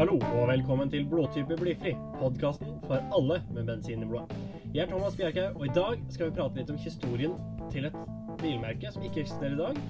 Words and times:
Hallo 0.00 0.14
og 0.16 0.46
velkommen 0.48 0.88
til 0.88 1.02
Blodtype 1.04 1.58
blyfri, 1.60 1.90
podkasten 2.16 2.78
for 2.86 3.02
alle 3.12 3.34
med 3.52 3.66
bensin 3.68 4.00
i 4.00 4.06
blodet. 4.08 4.32
Jeg 4.72 4.86
er 4.86 4.88
Thomas 4.88 5.16
Bjerkhaug, 5.16 5.58
og 5.60 5.66
i 5.66 5.74
dag 5.76 6.06
skal 6.08 6.30
vi 6.30 6.36
prate 6.38 6.56
litt 6.56 6.70
om 6.72 6.78
historien 6.80 7.34
til 7.74 7.84
et 7.84 7.98
bilmerke 8.40 8.94
som 8.94 9.04
ikke 9.04 9.20
eksisterer 9.26 9.58
i 9.58 9.60
dag. 9.60 9.82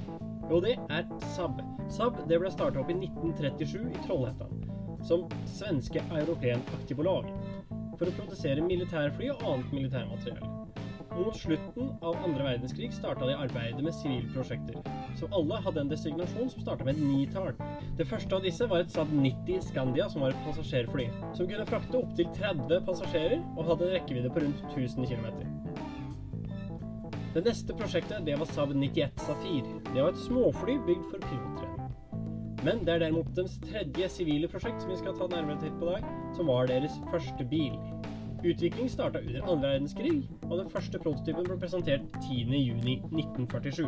Og 0.48 0.64
det 0.66 0.74
er 0.90 1.06
Saab. 1.36 1.62
Saab 1.94 2.18
ble 2.26 2.50
starta 2.50 2.82
opp 2.82 2.90
i 2.90 2.96
1937 2.98 3.86
i 3.86 4.02
Trollhättan 4.08 4.66
som 5.06 5.28
svenske 5.46 6.02
European 6.10 6.66
Aktibolag 6.80 7.30
for 7.70 8.10
å 8.10 8.16
produsere 8.18 8.66
militærfly 8.66 9.30
og 9.36 9.46
annet 9.52 9.78
militærmateriell. 9.78 10.59
Og 11.10 11.24
mot 11.26 11.36
slutten 11.36 11.88
av 12.06 12.18
andre 12.22 12.46
verdenskrig 12.46 12.92
starta 12.94 13.26
de 13.26 13.34
arbeidet 13.34 13.82
med 13.82 13.96
sivilprosjekter, 13.98 14.78
som 15.18 15.34
alle 15.36 15.58
hadde 15.64 15.82
en 15.82 15.90
designasjon 15.90 16.52
som 16.52 16.62
starta 16.62 16.86
med 16.86 16.96
et 16.98 17.02
nitall. 17.02 17.50
Det 17.98 18.06
første 18.08 18.36
av 18.36 18.46
disse 18.46 18.68
var 18.70 18.84
et 18.84 18.94
Saab 18.94 19.10
90 19.12 19.64
Scandia, 19.68 20.06
som 20.12 20.22
var 20.24 20.34
et 20.34 20.44
passasjerfly, 20.46 21.08
som 21.34 21.50
kunne 21.50 21.66
frakte 21.68 21.98
opptil 21.98 22.30
30 22.38 22.84
passasjerer 22.86 23.42
og 23.56 23.72
hadde 23.72 23.88
en 23.88 23.96
rekkevidde 23.98 24.34
på 24.34 24.44
rundt 24.46 24.62
1000 24.70 25.10
km. 25.10 25.26
Det 27.34 27.44
neste 27.46 27.74
prosjektet 27.78 28.24
det 28.26 28.38
var 28.38 28.48
Saab 28.50 28.72
91 28.74 29.26
Safir. 29.26 29.66
Det 29.92 30.00
var 30.00 30.10
et 30.14 30.24
småfly 30.24 30.78
bygd 30.86 31.10
for 31.12 31.26
pilottrening. 31.26 31.70
Men 32.64 32.82
det 32.84 32.92
er 32.92 33.04
derimot 33.04 33.30
deres 33.36 33.54
tredje 33.62 34.08
sivile 34.12 34.48
prosjekt 34.50 34.82
som 34.82 34.90
vi 34.92 34.98
skal 35.00 35.14
ta 35.16 35.28
nærmere 35.32 35.62
titt 35.62 35.76
på 35.80 35.86
i 35.88 35.94
dag, 35.94 36.08
som 36.36 36.50
var 36.50 36.68
deres 36.68 36.98
første 37.12 37.46
bil. 37.48 37.78
Utvikling 38.44 38.90
starta 38.90 39.22
under 39.22 39.46
andre 39.46 39.68
verdenskrig, 39.68 40.18
og 40.50 40.58
den 40.58 40.70
første 40.70 40.98
prototypen 40.98 41.46
ble 41.46 41.56
presentert 41.62 42.02
10.6.1947. 42.26 43.86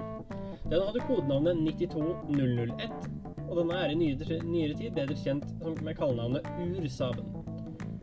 Den 0.71 0.85
hadde 0.87 1.05
kodenavnet 1.09 1.59
92001, 1.59 3.09
og 3.49 3.59
denne 3.59 3.79
er 3.83 3.93
i 3.93 3.99
nyere, 3.99 4.77
tid 4.79 4.95
bedre 4.95 5.19
kjent 5.19 5.49
med 5.83 5.97
kallenavnet 5.99 6.47
Ursaben. 6.63 7.27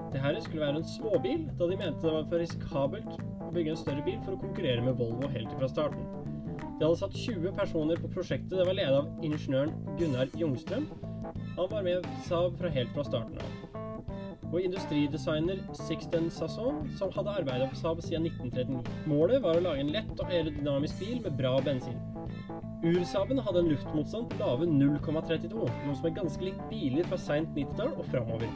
Dette 0.09 0.41
skulle 0.43 0.65
være 0.65 0.81
en 0.81 0.89
småbil, 0.89 1.45
da 1.59 1.67
de 1.69 1.77
mente 1.77 2.03
det 2.03 2.13
var 2.15 2.25
for 2.29 2.41
risikabelt 2.41 3.11
å 3.45 3.51
bygge 3.53 3.75
en 3.75 3.79
større 3.79 4.05
bil 4.05 4.17
for 4.25 4.35
å 4.35 4.41
konkurrere 4.41 4.83
med 4.85 4.97
Volvo 4.99 5.29
helt 5.31 5.53
fra 5.57 5.69
starten. 5.69 6.07
De 6.79 6.85
hadde 6.85 6.99
satt 6.99 7.15
20 7.15 7.53
personer 7.57 7.99
på 7.99 8.09
prosjektet. 8.13 8.55
Det 8.57 8.65
var 8.65 8.77
ledet 8.77 9.01
av 9.01 9.25
ingeniøren 9.25 9.73
Gunnar 9.99 10.31
Jungstrøm. 10.39 10.87
Han 11.57 11.71
var 11.71 11.83
med 11.85 12.07
Saab 12.27 12.55
fra 12.59 12.71
helt 12.73 12.93
fra 12.95 13.05
starten 13.07 13.41
av. 13.43 13.49
Og 14.49 14.63
industridesigner 14.65 15.59
Sixten 15.77 16.29
Sasson, 16.33 16.81
som 16.97 17.11
hadde 17.13 17.35
arbeidet 17.41 17.69
på 17.69 17.77
Saab 17.77 18.01
siden 18.01 18.25
1939. 18.31 18.81
Målet 19.11 19.43
var 19.43 19.59
å 19.59 19.65
lage 19.67 19.83
en 19.83 19.93
lett 19.93 20.15
og 20.15 20.25
aerodynamisk 20.25 21.03
bil 21.03 21.19
med 21.21 21.37
bra 21.37 21.53
bensin. 21.65 21.99
Ursaben 22.79 23.41
hadde 23.43 23.61
en 23.61 23.69
luftmotstand 23.73 24.29
på 24.31 24.39
lave 24.39 24.65
0,32, 24.71 25.51
noe 25.67 25.95
som 25.99 26.05
er 26.07 26.15
ganske 26.15 26.45
likt 26.47 26.61
biler 26.71 27.05
fra 27.11 27.19
seint 27.19 27.51
90-tall 27.57 27.91
og 27.91 28.07
framover. 28.07 28.49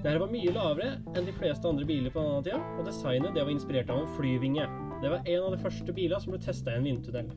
Dette 0.00 0.16
var 0.22 0.30
mye 0.32 0.52
lavere 0.54 0.92
enn 1.12 1.26
de 1.26 1.34
fleste 1.36 1.68
andre 1.68 1.84
biler 1.84 2.14
på 2.14 2.22
denne 2.24 2.44
tida, 2.46 2.60
og 2.78 2.86
designet 2.88 3.36
var 3.36 3.50
inspirert 3.52 3.90
av 3.92 4.00
en 4.00 4.12
flyvinge. 4.16 4.68
Det 5.02 5.10
var 5.12 5.26
en 5.26 5.48
av 5.48 5.56
de 5.56 5.60
første 5.60 5.96
bilene 5.96 6.20
som 6.22 6.32
ble 6.32 6.40
testa 6.46 6.72
i 6.72 6.78
en 6.78 6.86
vindtunnel. 6.88 7.28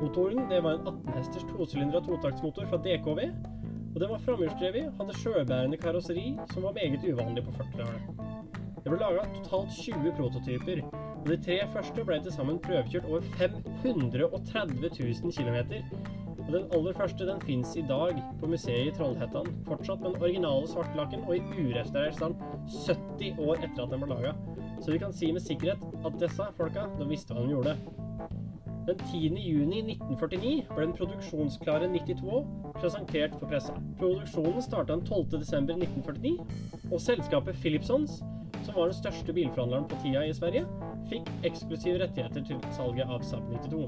Motoren 0.00 0.48
var 0.48 0.72
en 0.72 0.88
18 0.88 1.14
hesters 1.18 1.46
tosylindra 1.52 2.00
totaktsmotor 2.06 2.66
fra 2.72 2.80
DKV, 2.80 3.20
og 4.00 4.06
den 4.06 4.12
var 4.14 4.22
framhjulsdrevet, 4.24 4.92
hadde 4.96 5.14
sjøbærende 5.20 5.76
karosseri, 5.76 6.38
som 6.52 6.62
var 6.62 6.72
meget 6.72 7.02
uvanlig 7.04 7.42
på 7.44 7.50
40-tallet. 7.50 8.22
Det 8.80 8.88
ble 8.88 8.96
laga 8.96 9.26
totalt 9.34 9.74
20 9.76 10.12
prototyper, 10.16 10.80
og 11.18 11.26
de 11.28 11.36
tre 11.44 11.58
første 11.74 12.04
ble 12.08 12.16
til 12.24 12.32
sammen 12.32 12.60
prøvekjørt 12.64 13.10
over 13.10 13.26
530 13.82 14.88
000 15.20 15.34
km. 15.36 15.58
Og 16.46 16.48
den 16.54 16.64
aller 16.78 16.96
første 16.96 17.26
den 17.28 17.44
fins 17.44 17.74
i 17.76 17.84
dag 17.90 18.22
på 18.40 18.48
museet 18.48 18.88
i 18.88 18.94
Trollhättan, 18.96 19.52
fortsatt 19.68 20.00
med 20.00 20.14
den 20.14 20.22
originale 20.22 20.72
svartlakken 20.72 21.28
og 21.28 21.36
i 21.36 21.44
urestaurert 21.60 22.16
stand 22.16 22.40
70 22.86 23.36
år 23.36 23.60
etter 23.60 23.84
at 23.84 23.92
den 23.92 24.00
ble 24.00 24.14
laga. 24.14 24.32
Så 24.80 24.94
vi 24.94 25.02
kan 25.04 25.12
si 25.12 25.28
med 25.32 25.44
sikkerhet 25.44 25.84
at 26.08 26.16
disse 26.24 26.48
folka 26.56 26.88
de 26.96 27.10
visste 27.12 27.36
hva 27.36 27.44
de 27.44 27.52
gjorde. 27.52 27.76
Den 28.88 28.98
10. 29.12 29.36
juni 29.44 29.84
1949 29.92 30.66
ble 30.72 30.88
den 30.88 30.96
produksjonsklare 30.96 31.92
92 31.92 32.40
presentert 32.80 33.36
for 33.38 33.50
pressa. 33.50 33.76
Produksjonen 34.00 34.62
starta 34.64 34.96
den 34.96 35.06
12. 35.06 35.38
desember 35.38 35.76
1949, 35.78 36.36
og 36.90 37.00
selskapet 37.00 37.60
Philipsons, 37.62 38.20
som 38.64 38.74
var 38.76 38.90
den 38.90 38.98
største 38.98 39.34
bilforhandleren 39.36 39.88
på 39.90 40.00
tida 40.02 40.24
i 40.26 40.34
Sverige, 40.36 40.66
fikk 41.10 41.30
eksklusive 41.48 42.00
rettigheter 42.02 42.44
til 42.46 42.60
salget 42.76 43.08
av 43.08 43.24
Saab 43.26 43.48
92. 43.50 43.86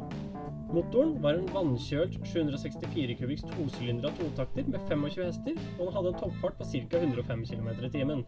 Motoren 0.73 1.19
var 1.21 1.37
en 1.37 1.51
vannkjølt 1.53 2.15
764 2.25 3.19
kubiks 3.19 3.43
tosylindra 3.51 4.09
totakter 4.17 4.69
med 4.73 4.81
25 4.89 5.27
hester, 5.27 5.59
og 5.77 5.83
den 5.83 5.93
hadde 5.99 6.13
en 6.15 6.21
toppfart 6.23 6.57
på 6.57 6.69
ca. 6.71 7.03
105 7.03 7.43
km 7.51 7.69
i 7.77 7.91
timen. 7.93 8.25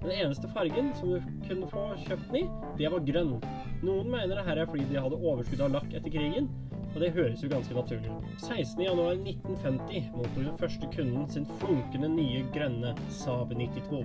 Den 0.00 0.14
eneste 0.14 0.48
fargen 0.54 0.88
som 0.96 1.12
du 1.12 1.28
kunne 1.44 1.68
få 1.68 1.84
kjøpt 2.06 2.30
den 2.30 2.40
i, 2.40 2.46
det 2.80 2.92
var 2.94 3.04
grønn. 3.04 3.36
Noen 3.84 4.08
mener 4.08 4.38
det 4.38 4.46
her 4.48 4.62
er 4.62 4.70
fordi 4.70 4.88
de 4.88 5.02
hadde 5.04 5.20
overskudd 5.20 5.66
av 5.66 5.76
lakk 5.76 5.92
etter 5.92 6.16
krigen, 6.16 6.48
og 6.96 7.02
det 7.02 7.12
høres 7.12 7.42
jo 7.44 7.50
ganske 7.52 7.74
naturlig 7.76 8.08
ut. 8.08 8.28
16.1.1950 8.40 10.06
mottok 10.16 10.38
den 10.38 10.60
første 10.62 10.88
kunden 10.94 11.26
sin 11.28 11.44
flunkende 11.60 12.08
nye 12.08 12.46
grønne 12.54 12.94
Saab 13.12 13.52
92. 13.52 14.00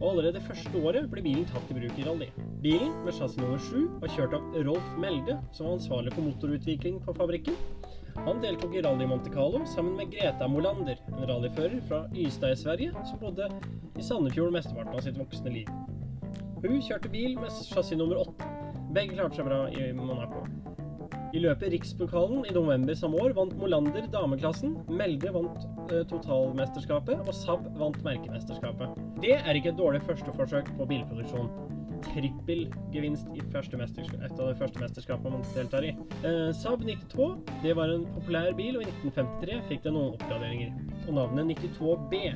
Og 0.00 0.06
allerede 0.08 0.40
første 0.42 0.80
året 0.80 1.10
ble 1.12 1.22
bilen 1.22 1.44
tatt 1.50 1.68
i 1.70 1.76
bruk 1.76 1.98
i 2.00 2.06
rally. 2.06 2.30
Bilen, 2.64 2.94
med 3.04 3.12
chassis 3.12 3.36
nummer 3.38 3.60
7, 3.60 3.84
var 4.00 4.14
kjørt 4.16 4.38
av 4.38 4.56
Rolf 4.70 4.88
Melde, 5.04 5.36
som 5.52 5.68
var 5.68 5.76
ansvarlig 5.76 6.16
for 6.16 6.30
motorutvikling 6.30 6.96
på 7.04 7.14
fabrikken. 7.20 7.60
Han 8.24 8.40
deltok 8.40 8.74
i 8.74 8.82
Rally 8.84 9.06
Monte 9.08 9.30
Carlo 9.32 9.62
sammen 9.68 9.94
med 10.00 10.10
Greta 10.16 10.48
Molander, 10.48 10.98
en 11.12 11.28
rallyfører 11.28 11.78
fra 11.92 12.02
Ystad 12.16 12.56
i 12.56 12.60
Sverige, 12.64 13.06
som 13.08 13.20
bodde 13.20 13.52
i 14.00 14.08
Sandefjord 14.08 14.56
mesteparten 14.56 14.96
av 14.96 15.04
sitt 15.04 15.20
voksne 15.20 15.54
liv. 15.60 15.70
Hun 16.64 16.82
kjørte 16.82 17.12
bil 17.12 17.36
med 17.36 17.52
chassis 17.52 18.00
nummer 18.00 18.24
8. 18.24 18.52
Begge 18.96 19.16
klarte 19.20 19.42
seg 19.42 19.48
bra 19.48 19.64
i 19.76 19.92
Monaco. 19.96 20.61
I 21.32 21.40
løpet 21.40 21.70
Rikspokalen 21.72 22.42
i 22.44 22.52
november 22.52 22.96
samme 22.98 23.16
år 23.24 23.32
vant 23.36 23.54
Molander 23.56 24.04
dameklassen, 24.12 24.74
Melde 24.92 25.30
vant 25.32 25.62
eh, 25.88 26.02
totalmesterskapet, 26.10 27.22
og 27.24 27.36
Saab 27.38 27.64
vant 27.80 27.96
merkemesterskapet. 28.04 28.98
Det 29.22 29.38
er 29.38 29.56
ikke 29.56 29.72
et 29.72 29.78
dårlig 29.78 30.02
førsteforsøk 30.04 30.68
på 30.76 30.88
bilproduksjon. 30.90 31.48
Trippelgevinst 32.02 33.30
i 33.32 33.40
et 33.40 33.56
av 33.56 34.50
de 34.50 34.56
første 34.58 34.82
mesterskapene 34.82 35.38
man 35.38 35.46
deltar 35.54 35.86
i. 35.88 35.94
Eh, 36.20 36.50
Saab 36.58 36.84
92 36.84 37.30
det 37.64 37.72
var 37.80 37.94
en 37.94 38.04
populær 38.18 38.52
bil, 38.58 38.76
og 38.76 38.84
i 38.84 38.90
1953 38.92 39.62
fikk 39.70 39.86
det 39.86 39.94
noen 39.96 40.12
oppgraderinger. 40.18 40.76
Og 41.06 41.16
navnet 41.16 41.54
92B 41.54 42.26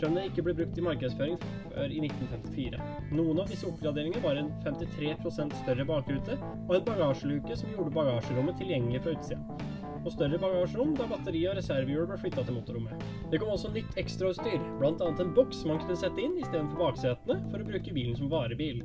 det 0.00 0.24
ikke 0.28 0.42
ble 0.46 0.54
brukt 0.58 0.78
i 0.78 0.84
markedsføring 0.84 1.36
før 1.42 1.92
i 1.92 2.00
1954. 2.02 2.80
Noen 3.14 3.40
av 3.42 3.50
disse 3.50 3.66
oppgraderingene 3.68 4.22
var 4.24 4.40
en 4.40 4.50
53% 4.64 5.54
større 5.62 5.86
bakrute 5.88 6.38
og 6.40 6.74
en 6.76 6.86
bagasjeluke 6.88 7.56
som 7.58 7.70
gjorde 7.72 7.94
bagasjerommet 7.94 8.58
tilgjengelig 8.60 9.04
fra 9.04 9.14
utsida. 9.14 9.70
Og 10.04 10.12
større 10.12 10.38
bagasjerom 10.40 10.92
da 10.98 11.06
batteri 11.08 11.46
og 11.48 11.56
reservehjul 11.56 12.08
ble 12.10 12.18
flytta 12.20 12.44
til 12.44 12.58
motorrommet. 12.58 13.06
Det 13.32 13.40
kom 13.40 13.54
også 13.54 13.70
nytt 13.72 13.96
ekstrautstyr, 14.00 14.60
bl.a. 14.82 14.92
en 15.08 15.32
boks 15.38 15.62
man 15.68 15.80
kunne 15.80 15.96
sette 15.96 16.20
inn 16.20 16.36
istedenfor 16.42 16.82
baksetene 16.82 17.38
for 17.48 17.62
å 17.62 17.68
bruke 17.70 17.94
bilen 17.96 18.18
som 18.18 18.28
varebil. 18.32 18.82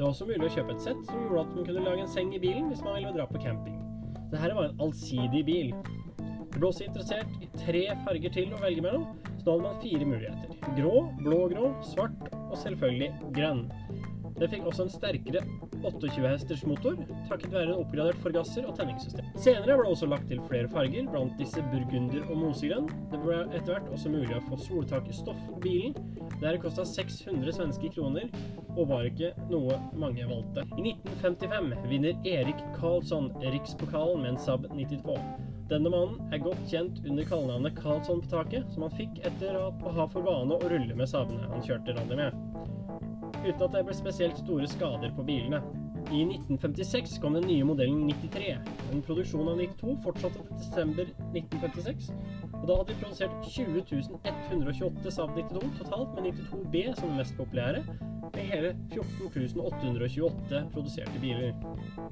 Det 0.00 0.04
var 0.04 0.12
også 0.12 0.28
mulig 0.28 0.50
å 0.50 0.52
kjøpe 0.52 0.76
et 0.76 0.84
sett 0.84 1.00
som 1.08 1.24
gjorde 1.24 1.46
at 1.46 1.56
man 1.56 1.66
kunne 1.70 1.86
lage 1.86 2.04
en 2.04 2.12
seng 2.12 2.34
i 2.36 2.42
bilen 2.42 2.68
hvis 2.72 2.84
man 2.84 2.98
ville 2.98 3.14
dra 3.16 3.26
på 3.28 3.40
camping. 3.40 3.80
Dette 4.30 4.52
var 4.56 4.68
en 4.68 4.84
allsidig 4.84 5.42
bil. 5.44 5.72
Det 6.20 6.58
ble 6.58 6.68
også 6.68 6.86
interessert 6.86 7.34
i 7.40 7.48
tre 7.56 7.82
farger 8.04 8.32
til 8.34 8.54
å 8.56 8.60
velge 8.62 8.84
mellom, 8.84 9.04
da 9.50 9.58
man 9.58 9.80
fire 9.82 10.06
muligheter. 10.06 10.54
Grå, 10.78 10.94
blå-grå, 11.18 11.72
svart 11.92 12.30
og 12.46 12.56
selvfølgelig 12.62 13.10
grønn. 13.34 13.66
Det 14.40 14.48
fikk 14.48 14.68
også 14.70 14.86
en 14.86 14.92
sterkere 14.92 15.42
28 15.84 16.28
hesters 16.28 16.62
motor, 16.68 16.94
takket 17.28 17.52
være 17.52 17.74
en 17.74 17.82
oppgradert 17.82 18.20
forgasser 18.22 18.64
og 18.68 18.76
tenningssystem. 18.78 19.26
Senere 19.36 19.76
ble 19.76 19.84
det 19.84 19.92
også 19.94 20.08
lagt 20.08 20.28
til 20.30 20.40
flere 20.48 20.70
farger, 20.72 21.08
blant 21.12 21.36
disse 21.40 21.60
burgunder 21.72 22.24
og 22.28 22.40
mosegrønn. 22.40 22.88
Det 23.12 23.20
ble 23.20 23.42
etter 23.48 23.74
hvert 23.74 23.92
også 23.92 24.12
mulig 24.12 24.32
å 24.38 24.42
få 24.46 24.60
soltak 24.64 25.10
i 25.10 25.16
stoff 25.16 25.40
på 25.50 25.60
bilen. 25.66 25.96
Dette 26.38 26.56
kosta 26.62 26.86
600 26.88 27.56
svenske 27.58 27.92
kroner, 27.96 28.32
og 28.76 28.88
var 28.92 29.08
ikke 29.10 29.34
noe 29.50 29.76
mange 29.98 30.24
valgte. 30.30 30.64
I 30.78 30.94
1955 30.94 31.72
vinner 31.92 32.28
Erik 32.36 32.64
Karlsson 32.78 33.32
Rikspokalen 33.44 34.24
med 34.24 34.36
en 34.36 34.44
Saab 34.46 34.68
92. 34.72 35.18
Denne 35.70 35.86
mannen 35.86 36.32
er 36.34 36.40
godt 36.42 36.64
kjent 36.66 36.96
under 37.06 37.26
kallenavnet 37.28 37.76
Karlsson 37.76 38.18
på 38.24 38.30
taket, 38.32 38.64
som 38.74 38.82
han 38.88 38.96
fikk 38.98 39.20
etter 39.28 39.54
å 39.54 39.68
ha 39.94 40.06
for 40.10 40.26
vane 40.26 40.56
å 40.56 40.70
rulle 40.72 40.96
med 40.98 41.06
sabene 41.06 41.46
han 41.46 41.62
kjørte 41.62 41.94
rally 41.94 42.18
med. 42.18 42.40
Uten 43.44 43.62
at 43.68 43.76
det 43.76 43.84
ble 43.86 43.94
spesielt 43.94 44.40
store 44.42 44.66
skader 44.72 45.14
på 45.14 45.22
bilene. 45.28 45.62
I 46.10 46.24
1956 46.26 47.20
kom 47.22 47.38
den 47.38 47.46
nye 47.46 47.68
modellen 47.68 48.02
93. 48.10 48.56
En 48.90 49.04
produksjon 49.06 49.52
av 49.52 49.62
92 49.62 49.94
fortsatte 50.02 50.42
til 50.42 50.58
desember 50.58 51.14
1956, 51.38 52.10
og 52.50 52.66
da 52.66 52.80
hadde 52.80 52.90
de 52.90 53.00
produsert 53.04 53.50
20 53.54 53.84
128 54.26 55.14
Saab 55.20 55.38
92 55.38 55.70
totalt, 55.84 56.18
med 56.18 56.32
92B 56.32 56.88
som 56.98 57.12
den 57.12 57.22
mest 57.22 57.38
populære, 57.38 57.84
med 58.36 58.48
hele 58.52 58.70
14 58.92 59.60
828 59.60 60.62
produserte 60.74 61.20
biler. 61.22 61.52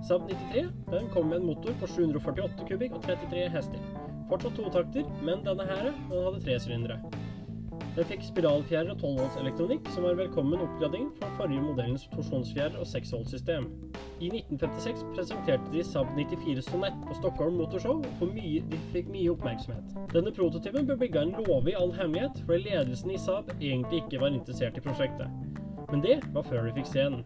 Saab 0.08 0.28
93 0.30 0.66
den 0.90 1.08
kom 1.14 1.30
med 1.30 1.40
en 1.40 1.48
motor 1.52 1.76
på 1.80 1.90
748 1.94 2.68
kubikk 2.68 2.98
og 2.98 3.08
33 3.08 3.48
hester. 3.54 3.88
Fortsatt 4.28 4.58
totakter, 4.60 5.08
men 5.24 5.46
denne 5.46 5.64
her 5.68 5.90
den 5.90 6.24
hadde 6.26 6.44
tre 6.44 6.60
sylindere. 6.60 7.00
Den 7.98 8.06
fikk 8.06 8.22
spiralfjærer 8.22 8.92
og 8.92 9.00
12 9.00 9.16
volts 9.18 9.36
elektronikk, 9.40 9.88
som 9.90 10.04
var 10.06 10.18
velkommen 10.18 10.60
oppgradering 10.62 11.08
fra 11.18 11.30
forrige 11.34 11.64
modellens 11.64 12.04
torsjonsfjærer 12.12 12.76
og 12.78 12.86
6 12.86 13.12
volts 13.16 13.32
system. 13.34 13.66
I 14.22 14.28
1956 14.34 15.02
presenterte 15.16 15.72
de 15.72 15.82
Saab 15.86 16.12
94 16.14 16.62
Sonett 16.68 16.94
på 17.08 17.16
Stockholm 17.18 17.58
Motorshow, 17.58 18.04
og 18.20 18.32
mye, 18.36 18.62
de 18.70 18.78
fikk 18.92 19.10
mye 19.14 19.32
oppmerksomhet. 19.34 19.98
Denne 20.14 20.34
prototypen 20.36 20.86
ble 20.86 20.98
bygga 21.00 21.26
en 21.26 21.34
låve 21.48 21.72
i 21.72 21.76
all 21.80 21.90
hemmelighet, 21.98 22.38
fordi 22.46 22.68
ledelsen 22.68 23.14
i 23.16 23.20
Saab 23.24 23.50
egentlig 23.56 24.04
ikke 24.04 24.22
var 24.22 24.34
interessert 24.34 24.78
i 24.78 24.84
prosjektet. 24.86 25.47
Men 25.90 26.04
det 26.04 26.18
var 26.34 26.48
før 26.48 26.66
de 26.68 26.74
fikk 26.80 26.90
se 26.90 27.06
den. 27.06 27.22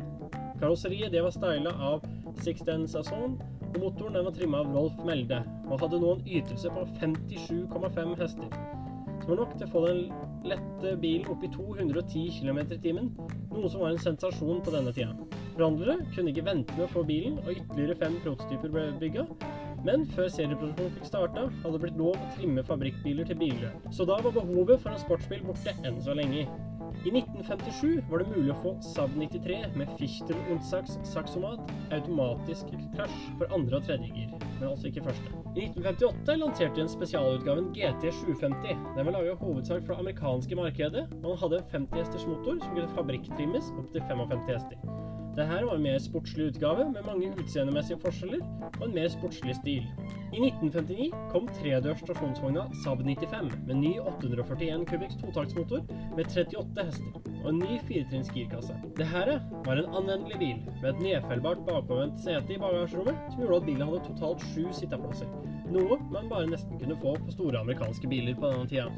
Karosseriet 0.61 1.17
var 1.17 1.35
styla 1.35 1.73
av 1.91 2.05
Sixten 2.43 2.87
Sasson, 2.89 3.41
og 3.73 3.81
motoren 3.83 4.23
var 4.25 4.37
trimma 4.37 4.63
av 4.63 4.71
Rolf 4.77 5.01
Melde, 5.07 5.43
og 5.69 5.81
hadde 5.83 6.03
nå 6.03 6.15
en 6.17 6.29
ytelse 6.39 6.71
på 6.71 6.87
57,5 7.01 8.15
hester 8.21 8.63
som 9.23 9.31
var 9.31 9.39
nok 9.39 9.53
til 9.55 9.69
å 9.69 9.71
få 9.71 9.81
den 9.87 10.01
lette 10.51 10.95
bilen 10.99 11.29
opp 11.31 11.45
i 11.47 11.51
210 11.53 12.41
km 12.41 12.59
i 12.65 12.79
timen, 12.83 13.11
noe 13.53 13.69
som 13.71 13.85
var 13.85 13.93
en 13.95 14.03
sensasjon 14.03 14.63
på 14.67 14.75
denne 14.75 14.91
tida. 14.97 15.15
Forhandlere 15.53 16.01
kunne 16.15 16.33
ikke 16.33 16.47
vente 16.49 16.75
med 16.75 16.89
å 16.89 16.91
få 16.91 17.05
bilen, 17.07 17.37
og 17.45 17.53
ytterligere 17.53 17.99
fem 18.01 18.17
prototyper 18.25 18.73
ble 18.73 18.87
bygga. 18.99 19.27
Men 19.87 20.07
før 20.15 20.29
serieproduksjonen 20.31 20.97
fikk 20.97 21.07
starta, 21.07 21.47
hadde 21.63 21.75
det 21.77 21.83
blitt 21.85 22.01
lov 22.01 22.19
å 22.19 22.31
trimme 22.37 22.67
fabrikkbiler 22.67 23.29
til 23.29 23.39
biler. 23.39 23.73
Så 23.95 24.07
da 24.09 24.19
var 24.23 24.35
behovet 24.35 24.83
for 24.83 24.95
en 24.95 25.03
sportsbil 25.03 25.43
borte 25.47 25.75
enn 25.87 26.03
så 26.03 26.17
lenge. 26.19 26.47
I 27.05 27.11
1957 27.11 28.03
var 28.11 28.21
det 28.23 28.29
mulig 28.31 28.53
å 28.55 28.59
få 28.63 28.73
Saab 28.87 29.17
93 29.19 29.57
med 29.75 29.91
Fichtel 29.99 30.39
und 30.55 30.63
Sachs 30.63 31.01
saksomat 31.11 31.73
automatisk 31.91 32.71
crash 32.93 33.25
for 33.41 33.51
andre 33.57 33.81
og 33.81 33.89
tredje 33.89 34.13
gir, 34.15 34.29
men 34.61 34.69
altså 34.69 34.87
ikke 34.87 35.03
første. 35.09 35.33
I 35.57 35.67
1958 35.73 36.39
lanserte 36.39 36.79
de 36.79 36.85
en 36.85 36.93
spesialutgaven 36.93 37.73
GT 37.75 38.07
750. 38.21 38.87
Den 38.95 39.11
var 39.11 39.17
laget 39.19 39.43
hovedsak 39.43 39.83
for 39.83 39.97
det 39.97 40.05
amerikanske 40.05 40.61
markedet, 40.63 41.05
og 41.19 41.27
den 41.27 41.43
hadde 41.43 41.63
en 41.65 41.71
50 41.75 42.05
hesters 42.05 42.31
motor 42.31 42.63
som 42.63 42.77
kunne 42.79 42.95
fabrikktrimmes 42.95 43.75
opp 43.75 43.91
til 43.91 44.07
55 44.07 44.49
hester. 44.53 44.99
Dette 45.33 45.63
var 45.67 45.75
en 45.75 45.87
mer 45.89 45.99
sportslig 46.07 46.53
utgave, 46.53 46.87
med 46.95 47.09
mange 47.09 47.35
utseendemessige 47.35 47.99
forskjeller 48.05 48.47
og 48.77 48.87
en 48.87 48.95
mer 48.95 49.11
sportslig 49.11 49.59
stil. 49.59 49.91
I 50.33 50.41
1959 50.41 51.11
kom 51.29 51.49
tredørs 51.59 51.99
stasjonsvogna 52.01 52.63
Saab 52.81 53.03
95 53.05 53.51
med 53.67 53.77
ny 53.83 53.91
841 54.01 54.87
kubikks 54.89 55.19
totaktsmotor 55.21 55.83
med 56.17 56.25
38 56.25 56.87
hester 56.87 57.19
og 57.43 57.49
en 57.51 57.59
ny 57.61 57.77
firetrinns 57.85 58.31
girkasse. 58.33 58.79
Dette 58.97 59.35
var 59.67 59.81
en 59.83 59.91
anvendelig 60.01 60.39
bil 60.41 60.63
med 60.79 60.89
et 60.93 61.03
nedfellbart 61.05 61.61
bakovervendt 61.67 62.25
sete 62.25 62.57
i 62.57 62.59
bagasjerommet 62.63 63.29
som 63.35 63.45
gjorde 63.45 63.61
at 63.61 63.69
bilen 63.69 63.85
hadde 63.91 64.01
totalt 64.07 64.47
sju 64.55 64.65
sitteplasser, 64.79 65.29
noe 65.75 66.01
man 66.15 66.33
bare 66.33 66.49
nesten 66.49 66.81
kunne 66.81 66.97
få 67.05 67.13
på 67.27 67.37
store 67.37 67.61
amerikanske 67.61 68.09
biler 68.09 68.39
på 68.41 68.55
denne 68.55 68.73
tida. 68.73 68.89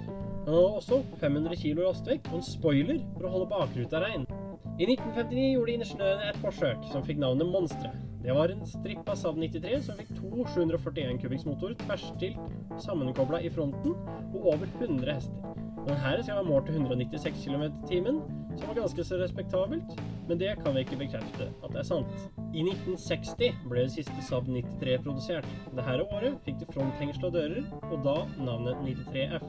Den 0.45 0.55
hadde 0.55 0.73
også 0.79 1.03
500 1.19 1.59
kg 1.65 1.83
lastvekt 1.83 2.31
og 2.31 2.39
en 2.39 2.47
spoiler 2.47 3.03
for 3.17 3.27
å 3.27 3.35
holde 3.35 3.53
bakruta 3.57 4.07
rein. 4.07 4.31
I 4.75 4.87
1959 4.91 5.53
gjorde 5.55 5.75
ingeniørene 5.77 6.31
et 6.33 6.39
forsøk 6.43 6.87
som 6.91 7.05
fikk 7.07 7.21
navnet 7.23 7.47
Monstre. 7.47 7.93
Det 8.25 8.35
var 8.35 8.51
en 8.51 8.65
strippa 8.67 9.15
Saab 9.15 9.37
93 9.39 9.85
som 9.87 10.01
fikk 10.01 10.09
to 10.17 10.47
741 10.51 11.21
kubikks 11.23 11.45
motor 11.47 11.77
tverrstilt 11.85 12.81
sammenkobla 12.83 13.39
i 13.47 13.53
fronten 13.55 13.95
og 14.33 14.49
over 14.57 14.67
100 14.81 15.15
hester. 15.15 15.53
Denne 15.85 16.17
skal 16.25 16.41
være 16.41 16.49
målt 16.49 16.67
til 16.67 16.81
196 16.81 17.45
km 17.45 17.63
i 17.69 17.87
timen, 17.87 18.19
som 18.57 18.67
var 18.73 18.81
ganske 18.81 19.07
så 19.07 19.21
respektabelt, 19.21 19.95
men 20.27 20.43
det 20.43 20.51
kan 20.65 20.75
vi 20.75 20.83
ikke 20.83 20.99
bekrefte 21.05 21.47
at 21.53 21.71
det 21.71 21.83
er 21.85 21.89
sant. 21.93 22.27
I 22.51 22.67
1960 22.67 23.63
ble 23.71 23.87
det 23.87 23.95
siste 23.95 24.27
Saab 24.27 24.51
93 24.51 24.99
produsert. 25.07 25.47
Dette 25.71 25.99
året 26.09 26.43
fikk 26.49 26.59
det 26.65 26.73
fronthengsel 26.75 27.31
og 27.31 27.39
dører, 27.39 27.71
og 27.93 28.03
da 28.11 28.19
navnet 28.43 28.83
93F. 28.83 29.47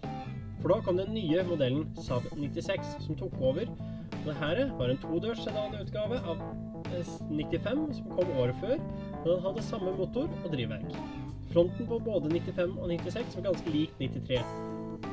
For 0.61 0.73
da 0.73 0.81
kom 0.85 1.01
den 1.01 1.17
nye 1.17 1.41
modellen 1.49 1.89
Saab 1.97 2.29
96, 2.37 2.97
som 3.07 3.17
tok 3.17 3.41
over 3.41 3.73
dette 4.29 4.69
var 4.79 4.91
en 4.91 5.01
todørs 5.01 5.43
sedanutgave 5.45 6.21
av 6.25 6.41
95 7.29 7.85
som 7.97 8.11
kom 8.15 8.31
året 8.39 8.57
før, 8.61 8.77
Men 9.15 9.29
den 9.29 9.43
hadde 9.45 9.65
samme 9.65 9.93
motor 9.97 10.29
og 10.43 10.51
drivverk. 10.53 10.97
Fronten 11.53 11.87
på 11.87 11.99
både 11.99 12.29
95 12.29 12.77
og 12.77 12.89
96 12.89 13.37
var 13.37 13.45
ganske 13.49 13.71
lik 13.71 13.91
93, 13.99 14.41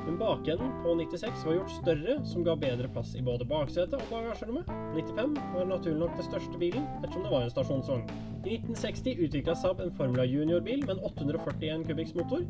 men 0.07 0.19
bakenden 0.19 0.73
på 0.83 0.95
96 0.99 1.45
var 1.47 1.55
gjort 1.55 1.75
større, 1.77 2.17
som 2.27 2.45
ga 2.45 2.57
bedre 2.59 2.89
plass 2.91 3.15
i 3.15 3.23
både 3.23 3.47
baksetet 3.47 3.95
og 3.95 4.11
bagasjerommet. 4.11 4.71
95 4.97 5.37
var 5.55 5.69
naturlig 5.71 6.01
nok 6.01 6.17
den 6.19 6.27
største 6.27 6.59
bilen, 6.59 6.89
ettersom 6.99 7.27
det 7.27 7.33
var 7.33 7.47
en 7.47 7.55
stasjonsvogn. 7.55 8.05
I 8.43 8.57
1960 8.59 9.23
utvikla 9.27 9.55
Saab 9.55 9.81
en 9.85 9.95
Formula 9.95 10.27
Junior-bil 10.27 10.83
med 10.87 10.97
en 10.97 11.05
841 11.07 11.87
kubikks 11.87 12.15
motor 12.19 12.43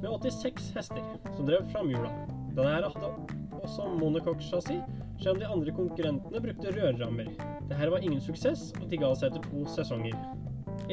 med 0.00 0.08
86 0.10 0.70
hester, 0.78 1.04
som 1.36 1.48
drev 1.48 1.68
framhjula. 1.74 2.12
Denne 2.56 2.78
hadde 2.80 3.12
også 3.60 3.90
monocoque-chassis, 3.98 5.03
selv 5.20 5.36
om 5.36 5.42
de 5.42 5.50
andre 5.56 5.76
konkurrentene 5.76 6.42
brukte 6.46 6.72
rørrammer. 6.74 7.30
Dette 7.68 7.90
var 7.90 8.02
ingen 8.02 8.20
suksess, 8.20 8.72
og 8.80 8.90
de 8.90 9.00
ga 9.00 9.12
seg 9.14 9.30
etter 9.30 9.46
to 9.50 9.64
sesonger. 9.76 10.16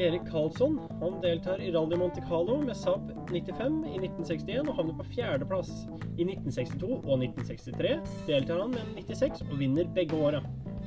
Erik 0.00 0.24
Karlsson 0.30 0.78
han 1.00 1.18
deltar 1.20 1.60
i 1.60 1.70
Rally 1.72 1.96
Monte 2.00 2.22
Carlo 2.28 2.56
med 2.62 2.76
Saab 2.76 3.10
95 3.28 3.82
i 3.90 3.98
1961 3.98 4.70
og 4.70 4.78
havner 4.78 4.96
på 4.96 5.08
fjerdeplass. 5.12 5.72
I 6.16 6.24
1962 6.24 6.92
og 6.92 7.12
1963 7.18 7.98
deltar 8.28 8.62
han 8.62 8.72
med 8.72 8.80
en 8.86 8.94
96 9.02 9.42
og 9.50 9.58
vinner 9.60 9.90
begge 9.96 10.16
åra. 10.16 10.40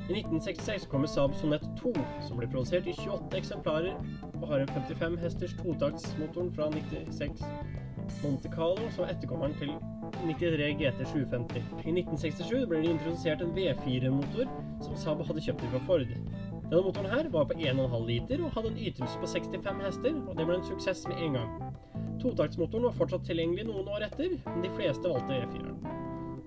I 0.09 0.19
1966 0.21 0.87
kommer 0.89 1.09
Saab 1.09 1.35
Sonett 1.37 1.65
2, 1.81 1.93
som 2.25 2.37
blir 2.41 2.49
produsert 2.49 2.89
i 2.89 2.95
28 2.97 3.37
eksemplarer 3.37 3.93
og 4.41 4.47
har 4.49 4.65
en 4.65 4.73
55 4.73 5.19
hesters 5.21 5.55
totaktsmotoren 5.61 6.53
fra 6.53 6.69
96 6.73 7.45
Monte 8.23 8.49
Carlo, 8.53 8.89
som 8.93 9.05
er 9.05 9.13
etterkommeren 9.13 9.53
til 9.61 9.73
93 10.23 10.69
GT 10.79 11.01
750. 11.11 11.63
I 11.85 11.93
1967 11.93 12.65
ble 12.69 12.81
det 12.83 12.93
introdusert 12.93 13.43
en 13.43 13.53
V4-motor 13.55 14.51
som 14.85 14.95
Saab 14.99 15.23
hadde 15.27 15.43
kjøpt 15.45 15.65
fra 15.73 15.81
Ford. 15.87 16.05
Denne 16.65 16.81
motoren 16.81 17.11
her 17.11 17.29
var 17.33 17.49
på 17.49 17.57
1,5 17.59 18.07
liter 18.07 18.45
og 18.45 18.55
hadde 18.55 18.71
en 18.73 18.79
ytelse 18.89 19.19
på 19.21 19.29
65 19.33 19.83
hester, 19.85 20.15
og 20.23 20.37
det 20.37 20.47
ble 20.47 20.57
en 20.59 20.65
suksess 20.69 21.03
med 21.11 21.21
en 21.27 21.37
gang. 21.39 21.51
Totaktsmotoren 22.23 22.87
var 22.89 22.97
fortsatt 22.97 23.27
tilgjengelig 23.27 23.67
noen 23.67 23.91
år 23.91 24.07
etter, 24.07 24.37
men 24.47 24.63
de 24.65 24.73
fleste 24.77 25.11
valgte 25.11 25.41
E4-en. 25.43 25.77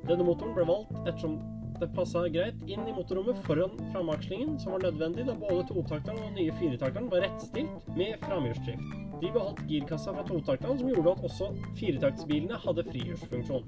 Denne 0.08 0.26
motoren 0.26 0.56
ble 0.56 0.66
valgt 0.68 0.96
ettersom 1.04 1.38
det 1.78 1.90
passa 1.94 2.24
greit 2.34 2.62
inn 2.66 2.88
i 2.90 2.94
motorrommet 2.96 3.38
foran 3.46 3.76
framakslingen, 3.92 4.56
som 4.58 4.74
var 4.74 4.88
nødvendig 4.88 5.28
da 5.28 5.36
både 5.38 5.68
totakteren 5.68 6.18
og 6.18 6.32
den 6.32 6.40
nye 6.40 6.56
firetakteren 6.58 7.12
var 7.12 7.22
rettstilt 7.26 7.92
med 7.94 8.18
framhjulsdrift. 8.24 9.07
De 9.18 9.30
beholdt 9.34 9.64
girkassa 9.66 10.12
fra 10.14 10.22
totakteren, 10.26 10.78
som 10.78 10.88
gjorde 10.92 11.10
at 11.16 11.24
også 11.26 11.48
firetaktsbilene 11.78 12.58
hadde 12.62 12.84
frihjulsfunksjon. 12.86 13.64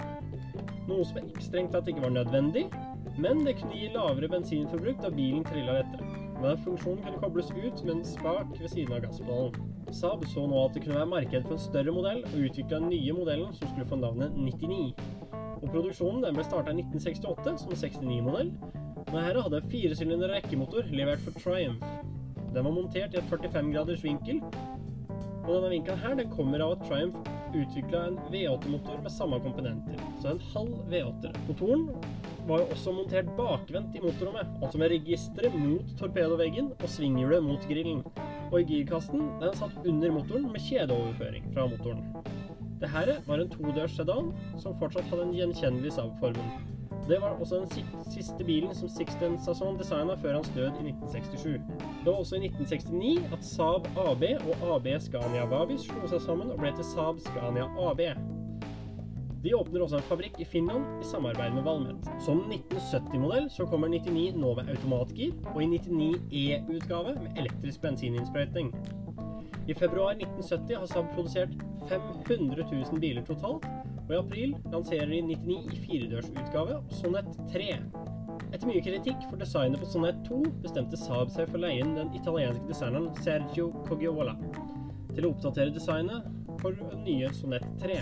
Noe 0.86 1.06
som 1.08 1.30
strengt 1.42 1.74
tatt 1.74 1.90
ikke 1.90 2.04
var 2.04 2.14
nødvendig, 2.14 2.68
men 3.18 3.42
det 3.46 3.56
kunne 3.58 3.78
gi 3.78 3.90
lavere 3.94 4.30
bensinforbruk 4.30 5.02
da 5.02 5.10
bilen 5.14 5.42
trilla 5.48 5.80
lettere. 5.80 6.06
Men 6.40 6.60
funksjonen 6.64 7.02
kunne 7.04 7.20
kobles 7.20 7.50
ut 7.52 7.82
med 7.84 7.94
en 7.96 8.04
spak 8.06 8.54
ved 8.56 8.70
siden 8.72 8.94
av 8.96 9.02
gasspedalen. 9.04 9.72
Saab 9.92 10.22
så 10.30 10.46
nå 10.46 10.60
at 10.64 10.76
det 10.76 10.84
kunne 10.84 11.00
være 11.00 11.10
marked 11.10 11.48
for 11.48 11.56
en 11.58 11.64
større 11.66 11.92
modell, 11.92 12.22
og 12.30 12.44
utvikla 12.46 12.78
den 12.78 12.92
nye 12.94 13.16
modellen 13.18 13.52
som 13.58 13.72
skulle 13.72 13.88
få 13.90 13.98
navnet 14.00 14.38
99. 14.38 14.94
Og 15.60 15.66
Produksjonen 15.66 16.24
ble 16.36 16.46
starta 16.46 16.72
i 16.72 16.78
1968 16.80 17.56
som 17.64 17.74
69-modell. 17.74 18.54
Denne 19.10 19.42
hadde 19.42 19.62
firesylinder 19.72 20.32
rekkemotor 20.36 20.86
levert 20.94 21.20
for 21.26 21.42
Triumph. 21.42 21.84
Den 22.54 22.64
var 22.64 22.72
montert 22.74 23.14
i 23.14 23.18
et 23.20 23.28
45 23.30 23.72
graders 23.74 24.04
vinkel, 24.04 24.40
og 25.44 25.52
denne 25.54 25.70
vinkelen 25.72 26.02
her 26.02 26.16
den 26.18 26.32
kommer 26.32 26.62
av 26.64 26.76
at 26.76 26.82
Triumph 26.88 27.30
utvikla 27.50 28.06
en 28.06 28.18
V8-motor 28.30 29.00
med 29.02 29.12
samme 29.12 29.40
komponenter, 29.42 30.02
så 30.22 30.34
en 30.34 30.42
halv 30.52 30.74
V8. 30.92 31.32
Motoren 31.48 31.86
var 32.48 32.62
jo 32.62 32.68
også 32.74 32.94
montert 32.94 33.30
bakvendt 33.38 33.96
i 33.96 34.02
motorrommet, 34.04 34.50
altså 34.62 34.80
med 34.80 34.92
registeret 34.94 35.56
mot 35.58 35.94
torpedoveggen 36.00 36.72
og 36.76 36.88
svinghjulet 36.90 37.44
mot 37.44 37.66
grillen. 37.70 38.04
Og 38.50 38.60
i 38.60 38.66
girkassen 38.66 39.28
den 39.42 39.56
satt 39.58 39.86
under 39.86 40.14
motoren 40.14 40.48
med 40.50 40.62
kjedeoverføring 40.66 41.50
fra 41.54 41.68
motoren. 41.70 42.04
Dette 42.80 43.18
var 43.26 43.42
en 43.42 43.50
todørs 43.52 43.96
sedan 43.98 44.30
som 44.58 44.78
fortsatt 44.80 45.10
hadde 45.12 45.28
en 45.28 45.34
gjenkjennelig 45.36 45.92
Saab-formen. 45.98 46.78
Det 47.10 47.20
var 47.20 47.28
også 47.28 47.56
den 47.56 47.70
siste 48.10 48.44
bilen 48.44 48.74
som 48.74 48.88
Sixten 48.88 49.32
Sasson 49.42 49.78
designa 49.78 50.14
før 50.14 50.36
hans 50.36 50.52
død 50.54 50.66
i 50.78 50.92
1967. 50.92 51.42
Det 52.04 52.06
var 52.06 52.12
også 52.12 52.36
i 52.36 52.46
1969 52.46 53.32
at 53.34 53.44
Saab 53.44 53.88
AB 53.98 54.22
og 54.50 54.76
AB 54.76 54.86
Scania 55.02 55.48
Vavis 55.50 55.88
slo 55.88 56.06
seg 56.12 56.22
sammen 56.22 56.52
og 56.54 56.62
ble 56.62 56.70
til 56.76 56.86
Saab 56.86 57.18
Scania 57.24 57.66
AB. 57.88 58.04
De 59.42 59.56
åpner 59.58 59.82
også 59.82 59.98
en 59.98 60.06
fabrikk 60.06 60.38
i 60.38 60.46
Finland 60.52 60.86
i 61.02 61.10
samarbeid 61.10 61.58
med 61.58 61.66
Valmet. 61.66 62.08
Som 62.22 62.44
1970-modell 62.46 63.50
så 63.50 63.66
kommer 63.66 63.90
99 63.90 64.38
nå 64.38 64.54
med 64.60 64.70
automatgir, 64.70 65.34
og 65.54 65.62
i 65.64 65.66
99 65.66 66.10
E-utgave 66.30 67.16
med 67.24 67.42
elektrisk 67.42 67.82
bensininnsprøytning. 67.82 68.70
I 69.66 69.74
februar 69.74 70.14
1970 70.14 70.78
har 70.78 70.86
Saab 70.86 71.10
produsert 71.18 71.58
500 71.88 72.68
000 72.70 73.00
biler 73.00 73.26
totalt, 73.26 73.66
og 74.10 74.16
i 74.16 74.20
april 74.20 74.54
lanserer 74.72 75.06
de 75.06 75.20
99 75.22 75.74
i 75.74 75.80
firedørsutgave 75.84 76.80
Sonett 76.98 77.30
3. 77.52 77.68
Etter 78.50 78.66
mye 78.66 78.82
kritikk 78.82 79.22
for 79.28 79.38
designet 79.38 79.78
på 79.82 79.90
Sonett 79.92 80.18
2 80.26 80.40
bestemte 80.64 80.98
Saab 80.98 81.30
seg 81.30 81.46
for 81.46 81.60
å 81.60 81.62
leie 81.62 81.84
inn 81.84 81.94
den 81.94 82.10
italienske 82.18 82.66
designeren 82.66 83.06
Sergio 83.22 83.70
Coggiola 83.86 84.34
til 85.14 85.26
å 85.26 85.30
oppdatere 85.30 85.74
designet 85.74 86.26
for 86.60 86.74
nye 87.04 87.30
Sonett 87.38 87.66
3. 87.82 88.00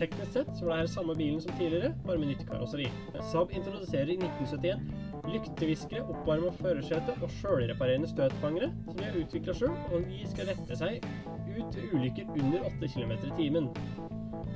Teknisk 0.00 0.32
sett 0.32 0.50
så 0.56 0.64
var 0.64 0.72
det 0.72 0.86
her 0.86 0.92
samme 0.94 1.14
bilen 1.18 1.42
som 1.44 1.52
tidligere, 1.58 1.92
bare 2.06 2.22
med 2.22 2.32
nytt 2.32 2.46
karosseri. 2.48 2.88
Saab 3.28 3.52
introduserer 3.52 4.14
i 4.14 4.16
1971 4.16 5.10
lykteviskere, 5.30 6.06
oppvarma 6.08 6.54
førersete 6.56 7.18
og 7.20 7.34
sjølreparerende 7.36 8.08
støtfangere 8.08 8.70
som 8.86 8.96
de 8.96 9.10
har 9.10 9.18
utvikla 9.20 9.56
sjøl, 9.60 9.76
og 9.92 10.08
de 10.08 10.22
skal 10.32 10.48
rette 10.48 10.80
seg 10.80 11.04
ut 11.52 11.78
ulykker 11.92 12.32
under 12.40 12.64
8 12.72 12.90
km 12.94 13.12
i 13.18 13.36
timen. 13.36 13.68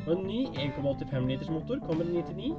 Og 0.05 0.13
en 0.17 0.27
ny 0.29 0.41
1,85 0.61 1.29
liters 1.31 1.51
motor 1.51 1.81
kommer 1.87 2.05
i 2.05 2.23
99. 2.23 2.55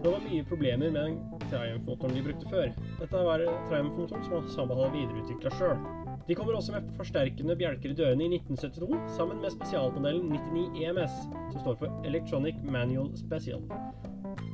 Det 0.00 0.12
var 0.12 0.22
mye 0.24 0.44
problemer 0.48 0.92
med 0.94 1.02
den 1.02 1.18
Triumph-motoren 1.50 2.14
de 2.16 2.22
brukte 2.24 2.48
før. 2.48 2.70
Dette 3.00 3.24
var 3.26 3.42
Triumph-motoren 3.68 4.24
som 4.24 4.46
Saab 4.54 4.72
hadde 4.72 4.94
videreutvikla 4.94 5.52
sjøl. 5.58 5.82
De 6.28 6.36
kommer 6.38 6.56
også 6.56 6.72
med 6.72 6.88
forsterkende 6.96 7.56
bjelker 7.58 7.92
i 7.92 7.98
dørene 7.98 8.24
i 8.24 8.38
1972, 8.38 9.00
sammen 9.16 9.42
med 9.42 9.52
spesialmodellen 9.56 10.32
99 10.32 10.84
EMS, 10.86 11.16
som 11.52 11.60
står 11.60 11.76
for 11.82 12.08
Electronic 12.08 12.62
Manual 12.64 13.10
Special. 13.18 13.60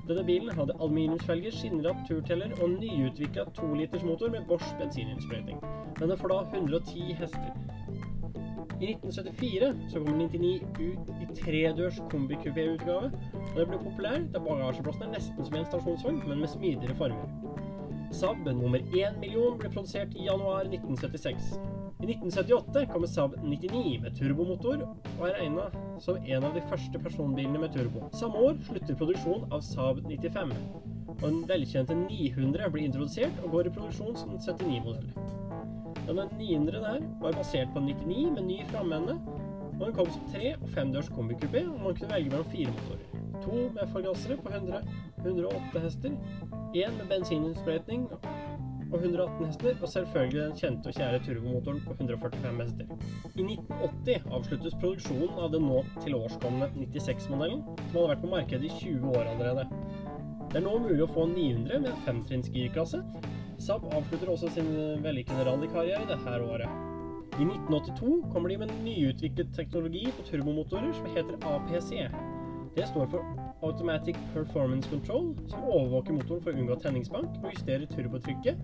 Denne 0.08 0.24
bilen 0.24 0.54
hadde 0.54 0.74
aluminiumsfelger, 0.80 1.54
skinnratt 1.54 2.02
turteller 2.08 2.54
og 2.62 2.70
nyutvikla 2.78 3.44
2-liters 3.58 4.06
motor 4.06 4.30
med 4.34 4.46
Bosch 4.48 4.74
bensininnsprøyting. 4.80 5.62
Denne 6.00 6.16
får 6.18 6.32
da 6.32 6.42
110 6.54 7.12
hester. 7.20 7.52
I 8.76 8.86
1974 8.92 9.74
så 9.88 10.00
kommer 10.04 10.18
99 10.18 10.60
ut 10.78 10.98
i 11.22 11.26
tredørs 11.38 12.00
kombikupé-utgave, 12.12 13.08
og 13.08 13.54
det 13.56 13.64
ble 13.70 13.78
populær 13.80 14.26
da 14.34 14.42
bagasjeplassen 14.44 15.06
er 15.06 15.14
nesten 15.14 15.46
som 15.46 15.56
en 15.56 15.68
stasjonsvogn, 15.70 16.18
men 16.28 16.42
med 16.42 16.52
smidigere 16.52 16.96
former. 16.98 17.30
Saab 18.12 18.44
nummer 18.44 18.84
1 18.92 19.16
million 19.22 19.56
ble 19.58 19.70
produsert 19.72 20.12
i 20.12 20.26
januar 20.28 20.68
1976. 20.68 21.54
I 22.04 22.10
1978 22.10 22.84
kommer 22.92 23.08
Saab 23.08 23.38
99 23.40 24.02
med 24.02 24.18
turbomotor, 24.18 24.84
og 25.16 25.24
er 25.30 25.38
regna 25.40 25.70
som 26.04 26.20
en 26.20 26.44
av 26.44 26.52
de 26.58 26.64
første 26.68 27.00
personbilene 27.00 27.62
med 27.64 27.72
turbo. 27.72 28.04
Samme 28.12 28.44
år 28.50 28.60
slutter 28.68 29.00
produksjonen 29.00 29.48
av 29.56 29.64
Saab 29.64 30.04
95, 30.04 30.52
og 31.08 31.24
den 31.24 31.40
velkjente 31.48 31.96
900 32.04 32.68
blir 32.76 32.90
introdusert 32.90 33.40
og 33.42 33.56
går 33.56 33.70
i 33.70 33.74
produksjon 33.78 34.20
som 34.20 34.36
79-modell. 34.36 35.25
Denne 36.06 36.28
900 36.38 36.80
der 36.80 37.00
var 37.20 37.32
basert 37.32 37.68
på 37.74 37.80
99 37.80 38.30
med 38.34 38.42
ny 38.42 38.58
framende, 38.70 39.20
og 39.80 39.86
den 39.86 39.94
kom 39.94 40.10
som 40.10 40.22
tre- 40.32 40.54
og 40.62 40.68
femdørs 40.68 41.08
kombikupé, 41.08 41.66
og 41.68 41.80
man 41.84 41.96
kunne 41.96 42.14
velge 42.14 42.30
mellom 42.30 42.50
fire 42.50 42.70
motorer. 42.76 43.06
To 43.44 43.56
med 43.74 43.88
forgassere 43.92 44.36
på 44.36 44.48
100, 44.48 44.82
108 45.18 45.80
hester, 45.80 46.10
én 46.74 46.92
med 46.98 47.06
bensininnsprøytning 47.10 48.08
og 48.92 48.98
118 48.98 49.46
hester, 49.46 49.74
og 49.82 49.88
selvfølgelig 49.88 50.42
den 50.42 50.56
kjente 50.56 50.86
og 50.86 50.94
kjære 50.94 51.20
turbomotoren 51.26 51.80
på 51.86 51.92
145 51.92 52.62
hester. 52.62 52.84
I 53.36 53.42
1980 53.42 54.32
avsluttes 54.38 54.74
produksjonen 54.80 55.38
av 55.38 55.50
den 55.52 55.66
nå 55.68 55.82
tilårskomne 56.04 56.70
96-modellen, 56.76 57.62
som 57.62 57.98
hadde 57.98 58.10
vært 58.12 58.24
på 58.24 58.34
markedet 58.36 58.70
i 58.70 58.74
20 58.78 59.10
år 59.18 59.32
allerede. 59.34 59.66
Det 60.52 60.62
er 60.62 60.68
nå 60.68 60.78
mulig 60.78 61.02
å 61.02 61.10
få 61.10 61.26
en 61.26 61.34
900 61.34 61.82
med 61.82 62.04
femtrinns 62.06 62.52
girklasse. 62.54 63.02
Saab 63.58 63.86
avslutter 63.96 64.28
også 64.28 64.50
sin 64.52 64.68
vellykkede 65.04 65.46
rallykarriere 65.48 66.04
dette 66.10 66.34
året. 66.44 66.68
I 67.36 67.44
1982 67.44 68.32
kommer 68.32 68.48
de 68.48 68.58
med 68.60 68.70
en 68.72 68.84
nyutviklet 68.84 69.54
teknologi 69.56 70.06
på 70.16 70.24
turbomotorer 70.28 70.92
som 70.96 71.08
heter 71.16 71.40
APC. 71.54 71.90
Det 72.76 72.84
står 72.88 73.06
for 73.12 73.24
Automatic 73.64 74.16
Performance 74.34 74.90
Control, 74.90 75.30
som 75.48 75.64
overvåker 75.64 76.12
motoren 76.12 76.42
for 76.44 76.52
å 76.52 76.60
unngå 76.60 76.76
tenningsbank 76.82 77.38
og 77.40 77.54
justerer 77.54 77.88
turbotrykket, 77.88 78.60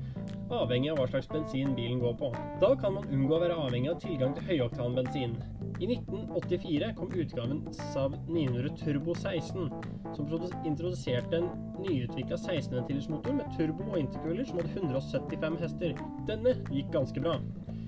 avhengig 0.52 0.92
av 0.92 1.00
hva 1.00 1.08
slags 1.08 1.30
bensin 1.32 1.72
bilen 1.76 2.00
går 2.02 2.18
på. 2.20 2.28
Da 2.60 2.74
kan 2.76 2.98
man 2.98 3.08
unngå 3.08 3.38
å 3.38 3.42
være 3.46 3.56
avhengig 3.56 3.94
av 3.94 4.02
tilgang 4.04 4.36
til 4.36 4.50
høyoktan 4.50 4.98
bensin. 5.00 5.38
I 5.80 5.86
1984 5.86 6.92
kom 6.96 7.12
utgaven 7.14 7.62
Saab 7.72 8.14
900 8.28 8.76
Turbo 8.84 9.14
16, 9.14 9.70
som 10.16 10.26
introduserte 10.66 11.36
en 11.36 11.48
nyutvikla 11.80 12.36
16-ventilersmotor 12.36 13.32
med 13.40 13.50
turbo 13.56 13.88
og 13.90 13.98
intercooler 13.98 14.44
som 14.44 14.60
hadde 14.60 14.74
175 14.76 15.58
hester. 15.64 15.94
Denne 16.28 16.56
gikk 16.70 16.92
ganske 16.94 17.24
bra. 17.24 17.38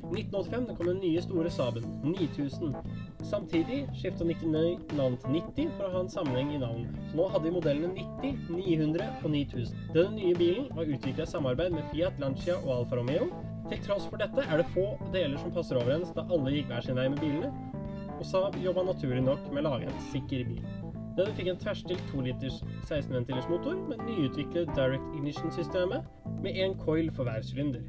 I 0.05 0.21
1985 0.21 0.77
kom 0.77 0.87
den 0.87 1.01
nye 1.01 1.23
store 1.23 1.51
Saaben, 1.51 1.87
9000. 2.05 2.75
Samtidig 3.25 3.81
skifta 3.97 4.25
99 4.25 4.93
navn 4.99 5.17
til 5.23 5.39
90 5.39 5.73
for 5.79 5.89
å 5.89 5.95
ha 5.95 6.03
en 6.05 6.13
sammenheng 6.13 6.53
i 6.55 6.61
navnet. 6.61 6.93
Så 7.11 7.19
nå 7.19 7.31
hadde 7.33 7.49
vi 7.49 7.55
modellene 7.57 7.95
90, 7.97 8.45
900 8.53 9.09
og 9.23 9.33
9000. 9.33 9.89
Denne 9.97 10.19
nye 10.19 10.37
bilen 10.39 10.71
var 10.77 10.93
utvikla 10.93 11.27
i 11.27 11.33
samarbeid 11.33 11.75
med 11.75 11.89
Fiat, 11.93 12.21
Lancia 12.23 12.61
og 12.61 12.79
Alfa 12.79 13.01
Romeo. 13.01 13.31
Til 13.71 13.81
tross 13.87 14.09
for 14.11 14.21
dette 14.21 14.45
er 14.45 14.61
det 14.61 14.71
få 14.75 14.87
deler 15.15 15.41
som 15.41 15.53
passer 15.55 15.79
overens, 15.81 16.13
da 16.17 16.27
alle 16.35 16.53
gikk 16.53 16.69
hver 16.73 16.85
sin 16.85 16.99
vei 17.01 17.07
med 17.09 17.23
bilene, 17.23 17.53
og 18.15 18.25
Saab 18.29 18.59
jobba 18.61 18.85
naturlig 18.87 19.25
nok 19.25 19.49
med 19.51 19.65
å 19.65 19.71
lage 19.71 19.89
en 19.89 20.03
sikker 20.13 20.45
bil. 20.51 20.63
Denne 21.15 21.35
fikk 21.39 21.49
en 21.53 21.61
tverrstilt 21.63 22.09
2 22.11 22.25
liters 22.27 22.61
16-ventilers 22.89 23.47
motor 23.51 23.79
med 23.89 24.03
nyutviklet 24.09 24.73
Direct 24.75 25.13
Ignition-systemet 25.15 26.09
med 26.43 26.59
én 26.59 26.75
coil 26.83 27.11
for 27.15 27.29
hver 27.29 27.45
sylinder. 27.47 27.85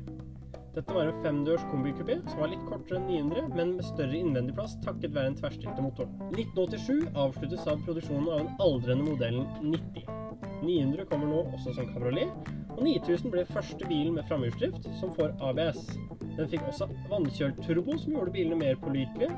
Dette 0.75 0.91
var 0.91 1.08
en 1.08 1.22
femdørs 1.24 1.63
kombikupé 1.72 2.17
som 2.27 2.41
var 2.44 2.51
litt 2.51 2.65
kortere 2.67 3.00
enn 3.00 3.08
900, 3.08 3.48
men 3.55 3.77
med 3.77 3.88
større 3.88 4.20
innvendig 4.20 4.58
plass 4.58 4.75
takket 4.84 5.15
være 5.15 5.32
den 5.32 5.39
tverrstilte 5.39 5.86
motoren. 5.86 6.20
1987 6.36 7.15
avsluttet 7.25 7.63
Saab 7.63 7.88
produksjonen 7.88 8.29
av 8.32 8.44
den 8.44 8.53
aldrende 8.67 9.08
modellen 9.08 9.50
90. 9.63 10.14
900 10.62 11.05
kommer 11.09 11.27
nå 11.31 11.41
også 11.55 11.74
som 11.75 11.89
kabriolet, 11.93 12.31
og 12.75 12.83
9000 12.83 13.31
ble 13.31 13.45
første 13.50 13.88
bilen 13.88 14.15
med 14.17 14.27
framhjulsdrift 14.29 14.88
som 15.00 15.13
får 15.15 15.35
ABS. 15.50 15.85
Den 16.35 16.50
fikk 16.51 16.65
også 16.67 16.89
vannkjølt 17.12 17.62
turbo, 17.63 17.97
som 17.97 18.15
gjorde 18.15 18.33
bilene 18.35 18.59
mer 18.59 18.79
pålitelige, 18.81 19.31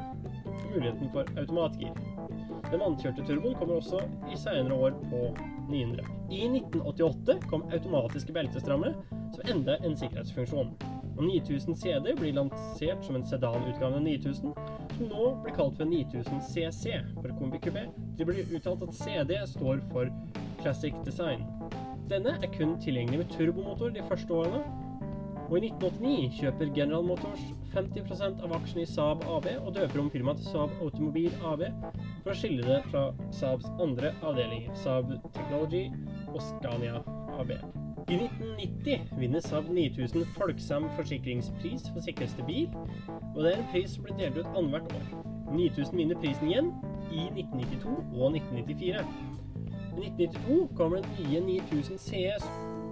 og 0.45 0.63
muligheten 0.74 1.12
for 1.13 1.38
automatgir. 1.38 1.93
Den 2.71 2.81
vannkjørte 2.81 3.24
turboen 3.27 3.55
kommer 3.55 3.79
også 3.79 4.01
i 4.33 4.38
senere 4.39 4.74
år 4.88 4.97
på 5.12 5.21
900. 5.69 6.07
I 6.31 6.41
1988 6.47 7.38
kom 7.47 7.63
automatiske 7.71 8.33
beltestrammere 8.33 8.95
som 9.36 9.51
enda 9.53 9.77
en 9.86 9.95
sikkerhetsfunksjon. 9.97 10.74
Og 11.17 11.24
9000 11.24 11.77
CD 11.79 12.12
blir 12.19 12.36
lansert 12.36 13.05
som 13.05 13.15
en 13.17 13.25
sedanutgave 13.25 13.95
av 13.95 14.03
9000, 14.03 14.57
som 14.97 15.07
nå 15.13 15.29
blir 15.45 15.55
kalt 15.55 15.79
for 15.79 15.89
9000 15.89 16.43
CC 16.50 17.00
for 17.15 17.31
kombikupé. 17.39 17.88
Det 18.17 18.27
blir 18.27 18.51
uttalt 18.57 18.83
at 18.83 19.00
CD 19.00 19.39
står 19.47 19.81
for 19.93 20.12
Classic 20.61 20.93
Design. 21.05 21.45
Denne 22.09 22.37
er 22.41 22.51
kun 22.57 22.77
tilgjengelig 22.81 23.23
med 23.23 23.31
turbomotor 23.33 23.89
de 23.95 24.03
første 24.07 24.33
årene, 24.33 24.61
og 25.47 25.57
i 25.57 25.69
1989 25.69 26.39
kjøper 26.41 26.71
General 26.75 27.03
Motors 27.07 27.43
50% 27.73 28.41
av 28.43 28.53
aksjene 28.57 28.83
i 28.83 28.89
Saab 28.89 29.23
AB 29.31 29.47
og 29.61 29.69
døper 29.77 30.01
om 30.01 30.09
firmaet 30.11 30.41
til 30.41 30.49
Saab 30.51 30.73
Automobil 30.83 31.31
AB 31.47 31.63
for 32.23 32.33
å 32.33 32.35
skille 32.35 32.67
det 32.67 32.81
fra 32.91 33.03
Saabs 33.35 33.69
andre 33.83 34.11
avdelinger, 34.27 34.75
Saab 34.83 35.13
Technology 35.37 35.85
og 36.33 36.41
Scania 36.49 36.99
AB. 37.39 37.55
I 38.07 38.15
1990 38.15 39.15
vinner 39.19 39.43
Saab 39.43 39.71
9000 39.71 40.27
Folksam 40.35 40.89
forsikringspris 40.99 41.89
for 41.93 42.03
sikreste 42.03 42.43
bil, 42.47 42.67
og 43.35 43.41
det 43.43 43.53
er 43.53 43.57
en 43.61 43.71
pris 43.71 43.95
som 43.95 44.07
blir 44.07 44.19
delt 44.19 44.39
ut 44.41 44.53
annethvert 44.53 44.93
år. 44.99 45.09
9000 45.51 45.99
vinner 45.99 46.19
prisen 46.19 46.51
igjen 46.51 46.71
i 47.11 47.27
1992 47.33 47.97
og 48.19 48.35
1994. 48.35 49.03
I 49.98 50.00
1992 50.00 50.68
kommer 50.77 51.01
den 51.01 51.10
nye 51.20 51.39
9000 51.62 51.98
CS 51.98 52.44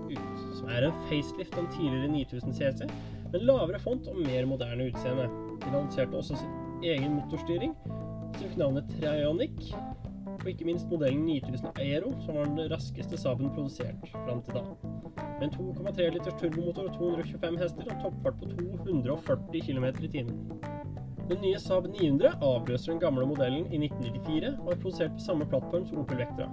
ut, 0.10 0.56
som 0.58 0.70
er 0.70 0.88
en 0.88 0.96
facelift 1.10 1.58
av 1.58 1.68
tidligere 1.76 2.08
9000 2.10 2.54
CC, 2.54 2.88
med 3.32 3.44
lavere 3.46 3.80
font 3.80 4.08
og 4.10 4.18
mer 4.26 4.48
moderne 4.50 4.88
utseende. 4.90 5.28
De 5.62 5.74
lanserte 5.74 6.18
også 6.18 6.40
sin 6.40 6.56
egen 6.84 7.20
motorstyring, 7.20 7.76
som 7.86 8.42
fikk 8.42 8.58
navnet 8.58 8.90
Trionic, 8.96 9.70
og 10.46 10.50
ikke 10.50 10.66
minst 10.66 10.90
modellen 10.90 11.26
9000 11.26 11.78
Aero, 11.82 12.12
som 12.26 12.40
var 12.40 12.50
den 12.50 12.72
raskeste 12.74 13.18
Saaben 13.18 13.54
produsert 13.54 14.10
fram 14.12 14.42
til 14.46 14.58
da. 14.58 14.64
Med 15.40 15.48
en 15.48 15.54
2,3 15.54 16.10
liters 16.16 16.40
turbomotor 16.42 16.90
og 16.90 16.98
225 16.98 17.60
hester 17.62 17.92
og 17.92 18.02
toppfart 18.02 18.42
på 18.42 18.50
240 18.86 19.62
km 19.68 19.86
i 19.86 20.12
timen. 20.18 20.42
Den 21.30 21.42
nye 21.42 21.60
Saab 21.60 21.88
900 21.90 22.34
avløser 22.42 22.92
den 22.92 23.02
gamle 23.02 23.26
modellen 23.26 23.66
i 23.74 23.82
1994 23.88 24.58
og 24.60 24.74
er 24.74 24.82
produsert 24.82 25.16
på 25.18 25.26
samme 25.26 25.46
plattform 25.50 25.86
som 25.86 26.02
Opel 26.04 26.22
Vectra. 26.22 26.50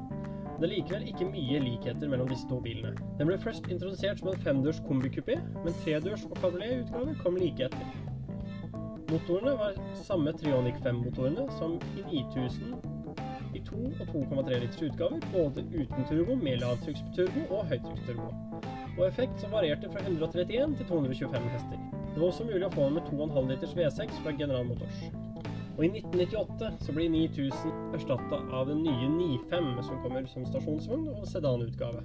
Det 0.62 0.68
er 0.68 0.76
likevel 0.76 1.06
ikke 1.10 1.26
mye 1.26 1.58
likheter 1.58 2.10
mellom 2.10 2.28
disse 2.30 2.46
to 2.46 2.60
bilene. 2.62 2.92
Den 3.18 3.26
ble 3.26 3.34
først 3.42 3.64
introdusert 3.66 4.20
som 4.20 4.28
en 4.30 4.42
femdørs 4.44 4.76
kombikupé, 4.86 5.34
men 5.64 5.74
tredørs 5.80 6.22
og 6.28 6.36
kabriolet-utgave 6.36 7.16
kom 7.18 7.38
like 7.40 7.66
etter. 7.66 7.88
Motorene 9.10 9.56
var 9.58 9.80
samme 10.06 10.30
Trionic 10.38 10.78
5-motorene 10.84 11.48
som 11.56 11.74
i 11.98 12.04
9000 12.12 12.76
i 13.58 13.64
2 13.72 13.80
og 14.04 14.12
2,3 14.12 14.60
liters 14.62 14.84
utgaver, 14.86 15.26
både 15.32 15.66
uten 15.74 16.06
turbo, 16.12 16.38
med 16.44 16.62
lavtrykksturbo 16.62 17.42
og 17.56 17.66
høytrykksturbo. 17.72 18.30
Og 19.00 19.02
effekt 19.08 19.42
som 19.42 19.58
varierte 19.58 19.90
fra 19.90 20.06
131 20.06 20.78
til 20.78 20.86
225 20.94 21.50
hester. 21.56 21.82
Det 22.14 22.22
var 22.22 22.30
også 22.30 22.46
mulig 22.46 22.70
å 22.70 22.72
få 22.78 22.86
den 22.86 23.00
med 23.00 23.10
2,5 23.10 23.50
liters 23.50 23.76
V6 23.82 24.22
fra 24.22 24.38
General 24.38 24.70
Motors. 24.70 25.21
Og 25.82 25.86
i 25.88 25.98
1998 25.98 26.84
så 26.86 26.92
blir 26.94 27.08
9000 27.10 27.94
erstatta 27.96 28.36
av 28.54 28.68
den 28.70 28.84
nye 28.84 29.08
95, 29.50 29.80
som 29.82 29.96
kommer 30.04 30.28
som 30.30 30.44
stasjonsvogn 30.46 31.08
og 31.10 31.24
sedanutgave. 31.26 32.04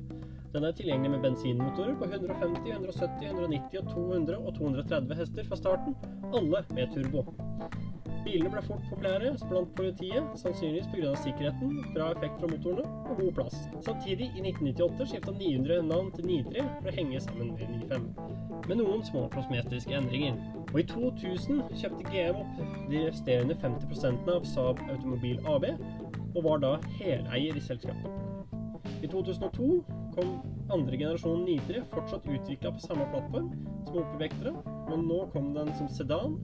Den 0.56 0.66
er 0.66 0.74
tilgjengelig 0.74 1.12
med 1.14 1.28
bensinmotorer 1.28 1.94
på 2.00 2.08
150, 2.10 2.72
170, 2.72 3.28
190 3.36 3.84
og 3.84 3.92
200 3.94 4.40
og 4.40 4.58
230 4.58 5.20
hester 5.22 5.46
fra 5.52 5.60
starten, 5.62 5.94
alle 6.34 6.64
med 6.74 6.96
turbo. 6.96 7.28
Bilene 8.28 8.50
ble 8.52 8.62
fort 8.66 8.82
populære 8.90 9.30
blant 9.48 9.70
politiet, 9.76 10.26
sannsynligvis 10.42 10.88
pga. 10.92 11.12
sikkerheten, 11.24 11.78
bra 11.96 12.10
effekt 12.12 12.42
fra 12.42 12.50
motorene 12.52 12.84
og 13.08 13.22
god 13.22 13.32
plass. 13.38 13.62
Samtidig, 13.86 14.28
i 14.36 14.42
1998, 14.44 15.06
skifta 15.12 15.32
900 15.38 15.86
navn 15.88 16.10
til 16.16 16.28
93 16.28 16.66
for 16.82 16.92
å 16.92 16.96
henge 16.98 17.22
sammen 17.24 17.54
med 17.54 17.72
95, 17.88 18.10
med 18.68 18.82
noen 18.82 19.06
små 19.08 19.24
kosmetiske 19.36 19.96
endringer. 19.96 20.36
Og 20.74 20.82
i 20.82 20.86
2000 20.92 21.64
kjøpte 21.80 22.12
GM 22.12 22.42
opp 22.44 22.60
de 22.92 23.06
resterende 23.06 23.56
50% 23.64 24.34
av 24.36 24.52
Saab 24.52 24.84
Automobil 24.90 25.40
AB, 25.48 25.70
og 26.36 26.44
var 26.50 26.60
da 26.66 26.76
heleier 27.00 27.56
i 27.56 27.64
selskapet. 27.64 28.12
I 29.06 29.08
2002 29.08 29.72
kom 30.18 30.36
andre 30.74 31.00
generasjon 31.00 31.48
93 31.48 31.88
fortsatt 31.96 32.28
utvikla 32.28 32.76
på 32.76 32.84
samme 32.90 33.08
plattform 33.14 33.54
som 33.88 34.02
Opel 34.04 34.26
Vectra, 34.26 34.58
men 34.90 35.08
nå 35.08 35.24
kom 35.32 35.54
den 35.56 35.72
som 35.80 35.88
sedan. 35.96 36.36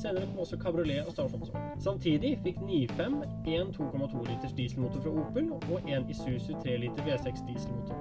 Senere 0.00 0.26
kom 0.26 0.38
også 0.40 0.56
kabriolet 0.56 1.04
og 1.06 1.12
stasjonsvogn. 1.12 1.64
Samtidig 1.84 2.30
fikk 2.44 2.60
95 2.64 3.18
en 3.52 3.72
2,2 3.76 4.22
liters 4.30 4.54
dieselmotor 4.56 5.02
fra 5.04 5.10
Opel 5.22 5.50
og 5.52 5.88
en 5.92 6.06
Isuzu 6.08 6.54
3 6.62 6.76
liter 6.80 7.02
V6 7.04 7.42
dieselmotor. 7.48 7.98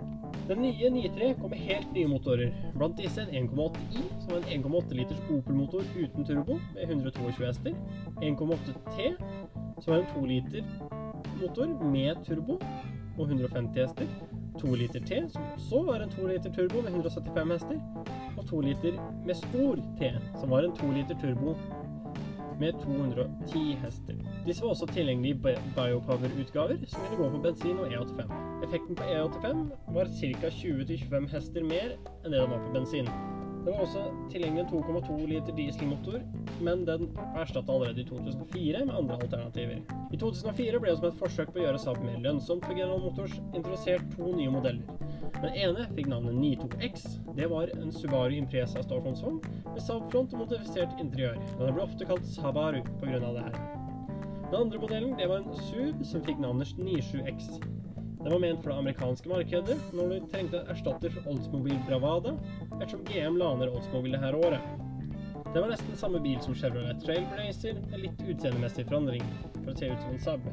Den 0.48 0.62
nye 0.64 0.90
93 0.90 1.34
kom 1.42 1.52
med 1.52 1.60
helt 1.66 1.92
nye 1.94 2.08
motorer. 2.08 2.54
Blant 2.78 2.96
disse 2.98 3.22
en 3.22 3.50
1,8 3.50 3.84
i, 4.00 4.04
som 4.22 4.32
var 4.32 4.40
en 4.40 4.64
1,8 4.64 4.96
liters 5.00 5.20
Opel-motor 5.36 5.84
uten 5.98 6.26
turbo 6.26 6.56
med 6.76 6.86
122 6.88 7.46
hester. 7.46 7.76
1,8 8.22 8.78
T, 8.96 9.12
som 9.82 9.94
var 9.94 10.00
en 10.00 10.10
2 10.14 10.26
liter 10.26 10.64
motor 11.42 11.68
med 11.84 12.24
turbo 12.26 12.56
og 13.18 13.26
150 13.26 13.82
hester. 13.82 14.08
2 14.62 14.76
liter 14.76 15.00
T, 15.00 15.20
som 15.34 15.44
også 15.56 15.84
var 15.92 16.00
en 16.04 16.16
2 16.16 16.32
liter 16.32 16.54
turbo 16.54 16.82
med 16.82 16.96
175 16.96 17.54
hester. 17.54 17.84
Og 18.38 18.46
2 18.48 18.62
liter 18.62 19.04
med 19.26 19.36
stor 19.36 19.76
T, 20.00 20.14
som 20.40 20.50
var 20.50 20.64
en 20.64 20.76
2 20.80 20.92
liter 20.96 21.20
turbo 21.22 21.56
med 22.60 22.78
210 22.84 23.64
hester. 23.84 24.22
Disse 24.46 24.64
var 24.64 24.76
også 24.76 24.88
tilgjengelige 24.92 25.36
i 25.36 25.56
biopower-utgaver, 25.76 26.86
som 26.88 27.02
ville 27.06 27.24
gå 27.24 27.30
på 27.36 27.42
bensin 27.48 27.80
og 27.80 27.92
E85. 27.92 28.38
Effekten 28.68 29.00
på 29.00 29.04
E85 29.04 29.66
var 29.96 30.14
ca. 30.20 30.54
20-25 30.62 31.30
hester 31.34 31.68
mer 31.68 31.94
enn 31.98 32.32
det 32.32 32.40
den 32.40 32.56
var 32.56 32.66
på 32.68 32.74
bensin. 32.76 33.12
Det 33.66 33.74
var 33.74 33.82
også 33.84 34.04
tilgjengelig 34.32 34.62
en 34.64 34.70
2,2 34.72 35.16
liter 35.28 35.56
dieselmotor, 35.56 36.22
men 36.64 36.86
den 36.88 37.10
erstatta 37.36 37.74
allerede 37.74 38.02
i 38.02 38.08
2004 38.08 38.86
med 38.86 38.96
andre 38.96 39.18
alternativer. 39.22 39.82
I 40.14 40.18
2004 40.18 40.80
ble 40.80 40.94
det 40.94 41.00
som 41.02 41.10
et 41.10 41.20
forsøk 41.20 41.52
på 41.52 41.60
å 41.60 41.66
gjøre 41.66 41.82
Saab 41.84 42.00
mer 42.06 42.22
lønnsomt 42.24 42.64
for 42.66 42.78
General 42.78 43.04
Motors 43.04 43.36
introdusert 43.52 44.08
to 44.16 44.32
nye 44.32 44.54
modeller. 44.54 45.09
Den 45.40 45.56
ene 45.56 45.86
fikk 45.96 46.10
navnet 46.12 46.36
92X. 46.36 47.04
Det 47.36 47.46
var 47.48 47.70
en 47.78 47.92
Subaru 47.96 48.34
Impresa 48.36 48.82
stasjonsvogn 48.84 49.38
med 49.70 49.82
Saab-front 49.86 50.34
og 50.36 50.42
modifisert 50.44 51.00
interiør. 51.00 51.38
Den 51.62 51.78
ble 51.78 51.86
ofte 51.86 52.08
kalt 52.10 52.26
Sabaru 52.28 52.82
pga. 53.00 53.22
det 53.24 53.46
her. 53.46 53.60
Den 54.50 54.58
andre 54.66 54.82
modellen 54.82 55.14
det 55.16 55.30
var 55.30 55.44
en 55.44 55.56
SUV 55.70 56.04
som 56.04 56.26
fikk 56.26 56.42
navnet 56.44 56.74
97X. 56.76 57.54
Den 58.20 58.34
var 58.34 58.42
ment 58.44 58.60
for 58.64 58.74
det 58.74 58.80
amerikanske 58.82 59.30
markedet, 59.32 59.78
når 59.96 60.12
du 60.12 60.28
trengte 60.34 60.64
erstatter 60.74 61.14
for 61.16 61.32
Oldsmobile 61.32 61.80
Bravada, 61.88 62.36
ettersom 62.82 63.06
GM 63.08 63.40
la 63.40 63.54
ned 63.56 63.72
Oldsmobile 63.72 64.20
det 64.20 64.34
året. 64.36 64.60
Det 65.54 65.62
var 65.62 65.72
nesten 65.72 65.96
samme 65.98 66.20
bil 66.20 66.42
som 66.44 66.56
Chevrolet 66.56 67.00
Trailblazer, 67.06 67.80
med 67.90 68.04
litt 68.04 68.26
utseendemessig 68.28 68.90
forandring, 68.92 69.24
for 69.62 69.72
å 69.72 69.78
se 69.80 69.88
ut 69.88 70.04
som 70.04 70.12
en 70.12 70.22
Saab. 70.28 70.52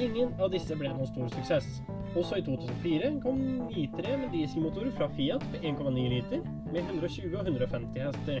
Ingen 0.00 0.34
av 0.40 0.50
disse 0.50 0.74
ble 0.74 0.90
noen 0.90 1.12
stor 1.12 1.30
suksess. 1.36 1.70
Også 2.18 2.40
i 2.40 2.42
2004 2.42 3.10
kom 3.22 3.42
93 3.70 4.16
med 4.18 4.32
dieselmotorer 4.34 4.90
fra 4.96 5.06
Fiat 5.14 5.44
på 5.52 5.60
1,9 5.62 6.08
liter, 6.10 6.40
med 6.72 6.80
120 6.82 7.36
og 7.38 7.46
150 7.46 8.02
hester. 8.02 8.40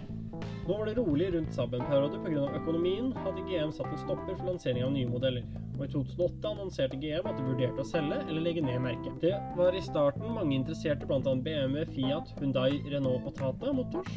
Nå 0.66 0.76
var 0.78 0.88
det 0.88 0.96
rolig 0.98 1.28
rundt 1.34 1.54
Saab 1.54 1.74
en 1.74 1.86
periode 1.86 2.18
pga. 2.24 2.48
økonomien, 2.58 3.12
hadde 3.24 3.44
GM 3.46 3.70
satt 3.72 3.92
en 3.92 4.02
stopper 4.02 4.34
for 4.34 4.50
lansering 4.50 4.84
av 4.84 4.92
nye 4.94 5.08
modeller. 5.08 5.46
Og 5.78 5.84
i 5.86 5.90
2008 5.92 6.50
annonserte 6.50 6.98
GM 7.00 7.26
at 7.30 7.38
de 7.38 7.46
vurderte 7.46 7.84
å 7.84 7.88
selge 7.88 8.18
eller 8.26 8.44
legge 8.44 8.64
ned 8.66 8.82
merket. 8.84 9.16
Det 9.22 9.34
var 9.56 9.74
i 9.74 9.82
starten 9.86 10.34
mange 10.34 10.54
interesserte, 10.58 11.06
bl.a. 11.06 11.34
BMW, 11.46 11.86
Fiat, 11.94 12.34
Hundai, 12.42 12.82
Renault 12.90 13.30
og 13.30 13.38
Tata 13.38 13.72
Motors. 13.72 14.12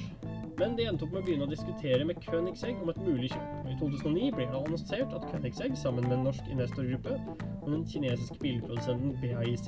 Men 0.63 0.77
de 0.77 0.83
endte 0.87 1.03
opp 1.03 1.11
med 1.11 1.19
å 1.19 1.25
begynne 1.25 1.43
å 1.43 1.51
diskutere 1.51 2.05
med 2.07 2.21
Königsegg 2.23 2.77
om 2.79 2.87
et 2.93 2.99
mulig 3.03 3.33
kjøp. 3.33 3.65
I 3.67 3.73
2009 3.81 4.29
ble 4.31 4.45
det 4.47 4.59
annonsert 4.61 5.15
at 5.17 5.25
Königsegg, 5.27 5.73
sammen 5.75 6.05
med 6.07 6.13
en 6.15 6.21
norsk 6.29 6.45
investorgruppe 6.53 7.17
og 7.17 7.65
den 7.67 7.81
kinesiske 7.91 8.37
bilprodusenten 8.39 9.17
BAIC, 9.19 9.67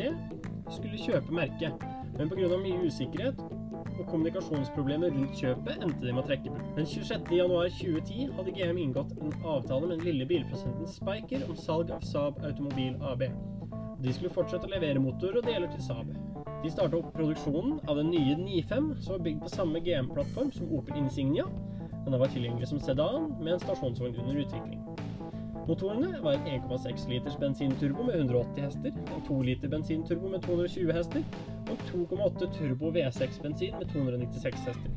skulle 0.78 1.02
kjøpe 1.02 1.36
merket. 1.36 1.84
Men 2.16 2.32
pga. 2.32 2.48
mye 2.64 2.86
usikkerhet 2.88 3.42
og 3.44 4.06
kommunikasjonsproblemer 4.08 5.12
rundt 5.18 5.36
kjøpet 5.42 5.84
endte 5.84 6.00
de 6.06 6.14
med 6.14 6.24
å 6.24 6.28
trekke 6.30 6.54
ut. 6.54 6.64
Den 6.80 6.88
26.1.2010 6.94 8.32
hadde 8.38 8.54
GM 8.56 8.80
inngått 8.86 9.12
en 9.20 9.36
avtale 9.44 9.90
med 9.90 9.98
den 9.98 10.08
lille 10.08 10.30
bilprodusenten 10.32 10.94
Spiker 10.94 11.44
om 11.50 11.60
salg 11.60 11.92
av 11.92 12.08
Saab 12.08 12.40
Automobil 12.40 12.96
AB. 13.12 13.28
De 14.00 14.16
skulle 14.16 14.32
fortsette 14.32 14.72
å 14.72 14.72
levere 14.72 15.04
motor 15.04 15.42
og 15.42 15.44
deler 15.44 15.68
til 15.76 15.84
Saab. 15.90 16.16
De 16.64 16.72
starta 16.72 16.98
opp 16.98 17.14
produksjonen 17.14 17.80
av 17.88 18.00
den 18.00 18.10
nye 18.14 18.36
95, 18.38 18.96
som 19.02 19.18
var 19.18 19.24
bygd 19.28 19.42
på 19.44 19.50
samme 19.54 19.80
GM-plattform 19.80 20.52
som 20.52 20.72
Opel 20.74 20.98
Insignia. 20.98 21.46
Denne 22.06 22.20
var 22.22 22.32
tilgjengelig 22.34 22.70
som 22.72 22.80
sedan, 22.80 23.32
med 23.40 23.54
en 23.54 23.64
stasjonsvogn 23.64 24.18
under 24.24 24.42
utvikling. 24.46 24.82
Motorene 25.68 26.20
var 26.22 26.34
en 26.34 26.48
1,6 26.48 27.08
liters 27.10 27.38
bensinturbo 27.42 28.04
med 28.04 28.16
180 28.16 28.62
hester, 28.62 28.92
en 29.16 29.24
2 29.28 29.42
liter 29.42 29.70
bensinturbo 29.70 30.30
med 30.30 30.44
220 30.46 30.92
hester 30.94 31.24
og 31.72 31.88
2,8 31.90 32.52
turbo 32.60 32.92
V6 32.94 33.42
bensin 33.42 33.74
med 33.80 33.90
296 33.94 34.68
hester. 34.68 34.92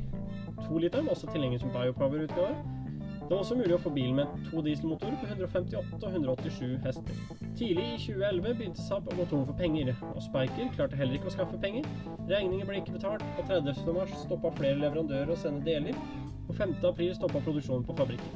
2-literen 0.67 1.05
var 1.05 1.15
også 1.15 1.31
tilgjengelig 1.31 1.63
som 1.63 1.73
biopower-utgave. 1.73 2.78
Det 3.29 3.35
var 3.35 3.43
også 3.43 3.55
mulig 3.59 3.75
å 3.75 3.81
få 3.83 3.91
bilen 3.93 4.15
med 4.17 4.45
to 4.47 4.61
dieselmotorer 4.65 5.17
på 5.21 5.27
158 5.29 5.97
og 5.99 6.05
187 6.07 6.79
hester. 6.81 7.19
Tidlig 7.59 7.83
i 7.85 7.99
2011 8.01 8.55
begynte 8.57 8.85
Saab 8.87 9.05
å 9.05 9.17
gå 9.19 9.27
tom 9.29 9.43
for 9.45 9.59
penger, 9.59 9.91
og 10.15 10.23
Spiker 10.25 10.71
klarte 10.73 10.97
heller 10.97 11.19
ikke 11.19 11.29
å 11.29 11.35
skaffe 11.35 11.59
penger. 11.61 11.85
Regninger 12.31 12.65
ble 12.65 12.79
ikke 12.81 12.95
betalt, 12.95 13.27
og 13.37 13.51
30. 13.51 13.83
mars 13.93 14.15
stoppa 14.23 14.49
flere 14.57 14.81
leverandører 14.81 15.29
å 15.35 15.37
sende 15.37 15.61
deler, 15.67 16.01
og 16.49 16.55
5. 16.57 16.75
april 16.89 17.13
stoppa 17.15 17.41
produksjonen 17.45 17.85
på 17.85 17.95
fabrikken. 17.97 18.35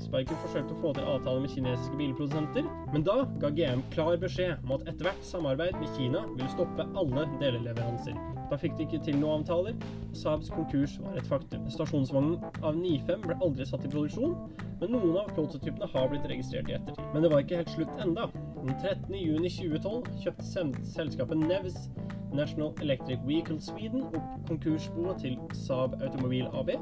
Spiker 0.00 0.38
forsøkte 0.44 0.72
å 0.72 0.80
få 0.80 0.92
til 0.96 1.08
avtale 1.10 1.42
med 1.42 1.50
kinesiske 1.52 1.98
bilprodusenter, 1.98 2.68
men 2.94 3.04
da 3.06 3.22
ga 3.42 3.50
GM 3.52 3.82
klar 3.92 4.16
beskjed 4.22 4.62
om 4.64 4.76
at 4.78 4.86
ethvert 4.92 5.26
samarbeid 5.26 5.76
med 5.80 5.90
Kina 5.98 6.22
ville 6.30 6.50
stoppe 6.54 6.86
alle 6.98 7.26
deleleveranser. 7.42 8.16
Da 8.52 8.58
fikk 8.60 8.78
de 8.78 8.86
ikke 8.86 9.00
til 9.04 9.18
noen 9.18 9.42
avtaler, 9.42 9.76
og 10.08 10.16
Saabs 10.16 10.50
konkurs 10.52 10.98
var 11.02 11.18
et 11.18 11.28
faktum. 11.28 11.66
Stasjonsvognen 11.72 12.38
av 12.62 12.76
95 12.78 13.26
ble 13.26 13.38
aldri 13.44 13.66
satt 13.68 13.86
i 13.88 13.92
produksjon, 13.92 14.34
men 14.80 14.94
noen 14.94 15.18
av 15.20 15.30
prototypene 15.36 15.88
har 15.92 16.10
blitt 16.12 16.26
registrert 16.30 16.70
i 16.70 16.76
ettertid. 16.78 17.04
Men 17.14 17.24
det 17.24 17.32
var 17.32 17.44
ikke 17.44 17.60
helt 17.62 17.74
slutt 17.74 18.02
enda. 18.04 18.28
Den 18.62 18.76
13.6.2012 18.82 20.22
kjøpte 20.24 20.66
selskapet 20.94 21.46
Nevs 21.46 21.88
National 22.32 22.72
Electric 22.80 23.24
Vehicle 23.26 23.60
Sweden 23.60 24.06
opp 24.08 24.28
konkursboet 24.48 25.20
til 25.24 25.38
Saab 25.56 25.98
Automobil 26.00 26.48
AB, 26.56 26.74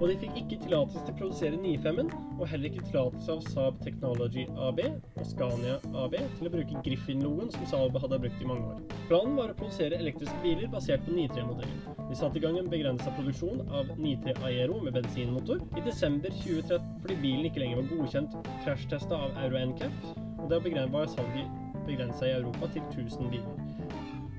og 0.00 0.08
de 0.08 0.16
fikk 0.18 0.38
ikke 0.40 0.58
tillatelse 0.64 1.02
til 1.04 1.12
å 1.14 1.18
produsere 1.20 1.58
95-en, 1.60 2.10
og 2.38 2.48
heller 2.50 2.70
ikke 2.70 2.84
tillatelse 2.88 3.34
av 3.36 3.42
Saab 3.52 3.80
Technology 3.84 4.44
AB 4.68 4.80
og 4.88 5.24
Scania 5.28 5.78
AB 6.02 6.16
til 6.18 6.48
å 6.48 6.52
bruke 6.56 6.82
Griffin-logoen 6.86 7.52
som 7.54 7.68
Saab 7.70 7.98
hadde 8.02 8.20
brukt 8.24 8.42
i 8.42 8.48
mange 8.50 8.72
år. 8.72 8.82
Planen 9.10 9.38
var 9.38 9.52
å 9.52 9.58
produsere 9.58 10.00
elektriske 10.02 10.38
biler 10.44 10.70
basert 10.72 11.04
på 11.06 11.14
93-modellen. 11.16 11.82
De 12.10 12.18
satte 12.18 12.40
i 12.40 12.44
gang 12.44 12.58
en 12.60 12.70
begrensa 12.72 13.12
produksjon 13.16 13.62
av 13.72 13.92
93 13.96 14.36
Aero 14.48 14.80
med 14.84 14.96
bensinmotor 14.98 15.62
i 15.78 15.84
desember 15.86 16.34
2013 16.42 16.92
fordi 17.04 17.18
bilen 17.22 17.48
ikke 17.48 17.64
lenger 17.64 17.82
var 17.82 17.90
godkjent 17.94 18.38
krasjtesta 18.66 19.24
av 19.28 19.42
Euro 19.46 19.66
NCAP, 19.72 20.14
og 20.42 20.48
det 20.50 20.88
var 20.92 21.12
salget 21.12 21.60
begrensa 21.86 22.26
i 22.26 22.34
Europa 22.36 22.72
til 22.74 22.82
1000 22.90 23.30
biler. 23.30 23.61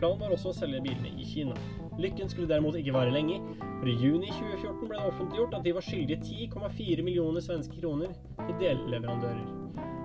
Planen 0.04 0.20
var 0.20 0.34
også 0.36 0.50
å 0.52 0.56
selge 0.58 0.82
bilene 0.84 1.14
i 1.16 1.24
Kina. 1.24 1.54
Lykken 1.96 2.28
skulle 2.28 2.50
derimot 2.50 2.76
ikke 2.76 2.92
vare 2.92 3.14
lenge, 3.16 3.38
for 3.62 3.88
i 3.88 3.94
juni 3.96 4.34
2014 4.36 4.90
ble 4.90 4.98
det 4.98 5.12
offentliggjort 5.14 5.56
at 5.56 5.64
de 5.64 5.72
var 5.78 5.86
skyldige 5.88 6.18
10,4 6.52 7.06
millioner 7.08 7.46
svenske 7.46 7.78
kroner 7.78 8.12
til 8.42 8.58
delleverandører. 8.60 9.46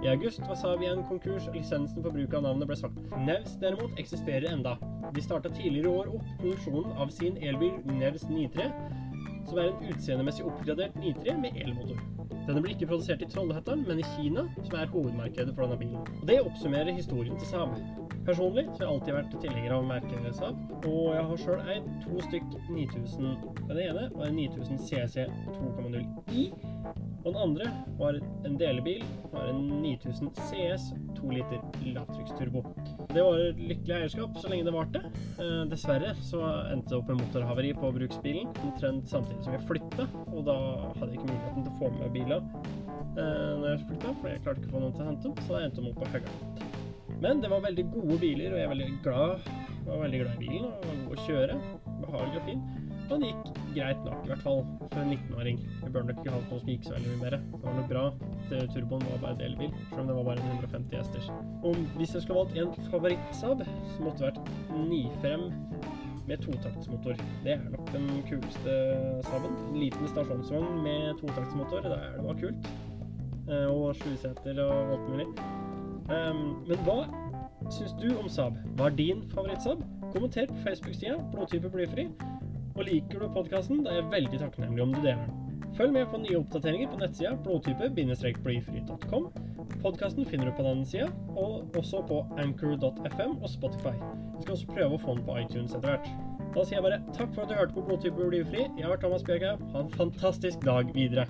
I 0.07 0.13
august 0.13 0.45
var 0.47 0.55
Saab 0.61 0.85
konkurs, 1.09 1.49
og 1.51 1.59
lisensen 1.59 1.99
for 1.99 2.15
bruk 2.15 2.39
av 2.39 2.47
navnet 2.47 2.71
ble 2.71 2.79
sagt. 2.79 3.03
Nevs 3.27 3.59
derimot 3.59 3.99
eksisterer 3.99 4.47
enda. 4.53 4.77
De 5.17 5.25
starta 5.27 5.51
tidligere 5.51 5.91
i 5.91 5.97
år 5.97 6.15
opp 6.15 6.31
produksjonen 6.45 6.95
av 6.95 7.11
sin 7.19 7.43
elbil 7.43 7.83
Nevs 7.91 8.29
93, 8.31 8.71
som 9.51 9.59
er 9.59 9.73
en 9.73 9.91
utseendemessig 9.91 10.47
oppgradert 10.47 10.95
93 11.03 11.41
med 11.43 11.59
elmotor. 11.65 11.99
Denne 12.47 12.63
blir 12.63 12.77
ikke 12.77 12.93
produsert 12.93 13.27
i 13.27 13.33
Trollhättan, 13.35 13.83
men 13.89 13.99
i 13.99 14.07
Kina, 14.15 14.47
som 14.63 14.79
er 14.79 14.95
hovedmarkedet 14.95 15.57
for 15.57 15.67
denne 15.67 15.83
bilen. 15.83 16.07
Og 16.21 16.29
Det 16.31 16.39
oppsummerer 16.45 16.95
historien 16.95 17.35
til 17.35 17.51
Saab. 17.51 17.75
Personlig 18.29 18.67
så 18.67 18.83
har 18.83 18.83
jeg 18.83 18.93
alltid 18.93 19.15
vært 19.17 19.35
tilhenger 19.41 19.73
av 19.73 19.85
merket 19.89 20.27
Saab, 20.37 20.57
og 20.85 21.05
jeg 21.15 21.21
har 21.31 21.39
sjøl 21.41 21.71
eid 21.73 21.87
to 22.03 22.19
stykk 22.27 22.51
9000. 22.69 23.31
Den 23.71 23.79
ene 23.81 24.03
var 24.13 24.27
en 24.27 24.37
9000 24.37 24.83
CC 24.85 25.25
2,0i, 25.55 26.43
og 27.23 27.31
den 27.31 27.39
andre 27.41 27.71
var 27.97 28.19
en 28.21 28.59
delebil. 28.61 29.07
var 29.33 29.49
en 29.49 29.63
9000 29.81 30.29
CS 30.51 30.91
2 31.17 31.33
liter 31.39 31.65
lavtrykksturbo. 31.87 32.67
Det 33.15 33.25
var 33.25 33.41
lykkelig 33.57 33.97
eierskap 33.97 34.37
så 34.37 34.53
lenge 34.53 34.69
det 34.69 34.77
varte. 34.77 35.05
Eh, 35.41 35.65
dessverre 35.73 36.13
så 36.21 36.45
endte 36.75 36.93
det 36.93 37.01
opp 37.01 37.09
med 37.09 37.23
motorhavari 37.23 37.73
på 37.81 37.93
bruksbilen 37.97 38.53
omtrent 38.61 39.09
samtidig 39.09 39.41
som 39.47 39.57
jeg 39.57 39.69
flytta, 39.73 40.11
og 40.35 40.45
da 40.51 40.59
hadde 40.99 41.15
jeg 41.15 41.23
ikke 41.23 41.33
muligheten 41.33 41.65
til 41.65 41.73
å 41.73 41.79
få 41.81 41.95
med 41.97 42.13
bilen 42.13 42.53
eh, 43.17 43.53
når 43.57 43.71
jeg 43.73 43.87
flytta, 43.87 44.19
for 44.21 44.35
jeg 44.35 44.45
klarte 44.45 44.61
ikke 44.61 44.75
å 44.75 44.77
få 44.77 44.85
noen 44.85 44.99
til 44.99 45.07
å 45.07 45.13
hente 45.15 45.31
dem, 45.31 45.47
så 45.47 45.57
da 45.57 45.65
endte 45.65 45.81
de 45.81 45.95
opp 45.95 46.05
på 46.05 46.13
Høgern. 46.13 46.68
Men 47.23 47.41
det 47.43 47.51
var 47.51 47.65
veldig 47.65 47.85
gode 47.93 48.19
biler, 48.23 48.53
og 48.53 48.59
jeg 48.59 48.65
er 48.65 48.75
veldig 48.75 48.91
glad, 49.03 49.49
var 49.87 50.03
veldig 50.05 50.21
glad 50.21 50.35
i 50.35 50.39
bilen. 50.47 50.69
og 50.69 50.85
var 50.87 51.01
god 51.05 51.17
å 51.17 51.25
kjøre, 51.27 51.57
behagelig 52.03 52.41
og 52.41 52.47
fin. 52.47 52.63
Og 53.09 53.15
den 53.15 53.25
gikk 53.25 53.59
greit 53.73 54.01
nok, 54.05 54.19
i 54.23 54.31
hvert 54.31 54.45
fall 54.45 54.61
for 54.93 55.01
en 55.01 55.13
19-åring. 55.15 55.61
Vi 55.83 55.93
bør 55.95 56.07
nok 56.09 56.21
ikke 56.21 56.35
ha 56.35 56.41
noe 56.43 56.61
som 56.61 56.71
gikk 56.71 56.87
så 56.87 56.95
veldig 56.95 57.15
mye 57.15 57.23
mer. 57.23 57.37
Det 57.39 57.61
var 57.65 57.77
nok 57.79 57.89
bra. 57.93 58.05
Det, 58.51 58.61
turboen 58.75 59.07
var 59.09 59.23
bare 59.25 59.39
delbil, 59.41 59.73
selv 59.89 60.03
om 60.03 60.11
det 60.11 60.17
var 60.19 60.29
bare 60.29 60.45
en 60.45 60.51
150 60.59 60.99
hesters. 61.01 61.31
Og 61.65 61.81
hvis 61.97 62.15
jeg 62.15 62.25
skulle 62.25 62.43
valgt 62.43 62.59
en 62.61 62.91
favoritt-Saab, 62.93 63.65
så 63.65 64.05
måtte 64.05 64.19
det 64.23 64.31
vært 64.31 64.53
95 64.75 65.49
med 66.29 66.45
totaktsmotor. 66.45 67.23
Det 67.47 67.55
er 67.57 67.71
nok 67.73 67.93
den 67.95 68.11
kuleste 68.29 68.75
Saaben. 69.31 69.57
En 69.71 69.81
liten 69.81 70.13
stasjonsvogn 70.13 70.83
med 70.85 71.17
totaktsmotor, 71.23 71.89
det 71.89 72.27
var 72.29 72.43
kult. 72.45 72.71
og 73.49 73.89
og 73.89 73.97
sjuseter 73.97 74.61
og 74.61 74.93
alt 74.93 75.09
mulig. 75.09 75.27
Um, 76.09 76.65
men 76.69 76.81
hva 76.87 77.03
syns 77.75 77.93
du 78.01 78.09
om 78.17 78.29
Saab? 78.33 78.57
Hva 78.79 78.89
er 78.89 78.97
din 78.97 79.25
favoritt-Saab? 79.35 79.83
Kommenter 80.15 80.49
på 80.49 80.63
Facebook-sida 80.65 81.19
Blodtype 81.35 81.71
blyfri. 81.73 82.09
Og 82.79 82.87
liker 82.87 83.21
du 83.21 83.29
podkasten, 83.35 83.87
er 83.87 84.01
jeg 84.01 84.11
veldig 84.13 84.41
takknemlig 84.41 84.83
om 84.83 84.95
du 84.95 85.01
deler 85.03 85.27
den. 85.27 85.49
Følg 85.77 85.93
med 85.93 86.07
på 86.11 86.19
nye 86.19 86.39
oppdateringer 86.39 86.89
på 86.91 86.99
nettsida 87.03 87.35
blodtype-blyfri.com. 87.45 89.29
Podkasten 89.83 90.27
finner 90.27 90.49
du 90.49 90.53
på 90.57 90.63
den 90.63 90.85
sida, 90.87 91.11
og 91.37 91.77
også 91.77 92.03
på 92.09 92.27
anchor.fm 92.39 93.37
og 93.43 93.49
Spotify. 93.49 93.95
Vi 94.37 94.43
skal 94.43 94.53
også 94.57 94.67
prøve 94.73 94.95
å 94.95 95.03
få 95.05 95.15
den 95.19 95.25
på 95.29 95.39
iTunes 95.43 95.75
etter 95.75 95.89
hvert. 95.93 96.09
Da 96.55 96.65
sier 96.65 96.79
jeg 96.79 96.87
bare 96.89 97.01
takk 97.13 97.35
for 97.35 97.45
at 97.45 97.53
du 97.53 97.59
hørte 97.59 97.75
på 97.77 97.85
Blodtype 97.91 98.31
blyfri. 98.31 98.65
Jeg 98.65 98.87
har 98.87 98.97
vært 98.97 99.05
Thomas 99.07 99.27
Bjørkhaug. 99.29 99.59
Ha 99.75 99.85
en 99.85 99.93
fantastisk 100.01 100.65
dag 100.65 100.95
videre. 100.97 101.29